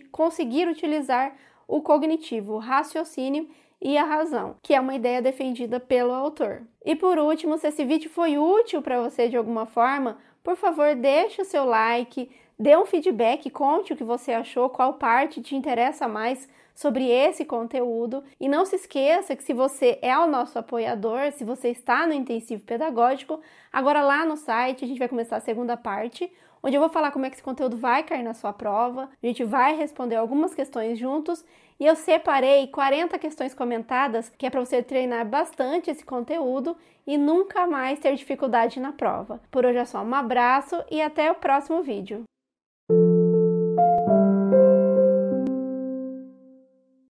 conseguir 0.00 0.66
utilizar 0.66 1.36
o 1.68 1.80
cognitivo, 1.80 2.54
o 2.54 2.58
raciocínio 2.58 3.48
e 3.80 3.96
a 3.96 4.04
razão, 4.04 4.56
que 4.62 4.74
é 4.74 4.80
uma 4.80 4.94
ideia 4.94 5.22
defendida 5.22 5.78
pelo 5.78 6.12
autor. 6.12 6.62
E 6.84 6.96
por 6.96 7.18
último, 7.18 7.56
se 7.56 7.68
esse 7.68 7.84
vídeo 7.84 8.10
foi 8.10 8.36
útil 8.36 8.82
para 8.82 9.00
você 9.00 9.28
de 9.28 9.36
alguma 9.36 9.66
forma, 9.66 10.18
por 10.42 10.56
favor, 10.56 10.94
deixe 10.94 11.40
o 11.40 11.44
seu 11.44 11.64
like, 11.64 12.30
dê 12.58 12.76
um 12.76 12.84
feedback, 12.84 13.48
conte 13.50 13.92
o 13.92 13.96
que 13.96 14.04
você 14.04 14.32
achou, 14.32 14.68
qual 14.68 14.94
parte 14.94 15.40
te 15.40 15.54
interessa 15.54 16.08
mais 16.08 16.48
sobre 16.74 17.08
esse 17.08 17.44
conteúdo. 17.44 18.22
E 18.40 18.48
não 18.48 18.64
se 18.64 18.76
esqueça 18.76 19.36
que 19.36 19.42
se 19.42 19.52
você 19.52 19.98
é 20.02 20.16
o 20.18 20.26
nosso 20.26 20.58
apoiador, 20.58 21.32
se 21.32 21.44
você 21.44 21.68
está 21.68 22.06
no 22.06 22.12
intensivo 22.12 22.62
pedagógico, 22.64 23.40
agora 23.72 24.02
lá 24.02 24.24
no 24.24 24.36
site 24.36 24.84
a 24.84 24.88
gente 24.88 24.98
vai 24.98 25.08
começar 25.08 25.36
a 25.36 25.40
segunda 25.40 25.76
parte, 25.76 26.32
onde 26.62 26.76
eu 26.76 26.80
vou 26.80 26.90
falar 26.90 27.10
como 27.10 27.26
é 27.26 27.30
que 27.30 27.36
esse 27.36 27.42
conteúdo 27.42 27.76
vai 27.76 28.02
cair 28.02 28.22
na 28.22 28.34
sua 28.34 28.52
prova. 28.52 29.08
A 29.22 29.26
gente 29.26 29.44
vai 29.44 29.76
responder 29.76 30.16
algumas 30.16 30.54
questões 30.54 30.98
juntos 30.98 31.44
e 31.78 31.86
eu 31.86 31.96
separei 31.96 32.66
40 32.66 33.18
questões 33.18 33.54
comentadas, 33.54 34.30
que 34.36 34.46
é 34.46 34.50
para 34.50 34.60
você 34.60 34.82
treinar 34.82 35.26
bastante 35.26 35.90
esse 35.90 36.04
conteúdo 36.04 36.76
e 37.06 37.16
nunca 37.16 37.66
mais 37.66 37.98
ter 37.98 38.14
dificuldade 38.14 38.78
na 38.78 38.92
prova. 38.92 39.40
Por 39.50 39.64
hoje 39.64 39.78
é 39.78 39.84
só 39.84 40.02
um 40.02 40.14
abraço 40.14 40.76
e 40.90 41.00
até 41.00 41.30
o 41.30 41.34
próximo 41.34 41.82
vídeo. 41.82 42.29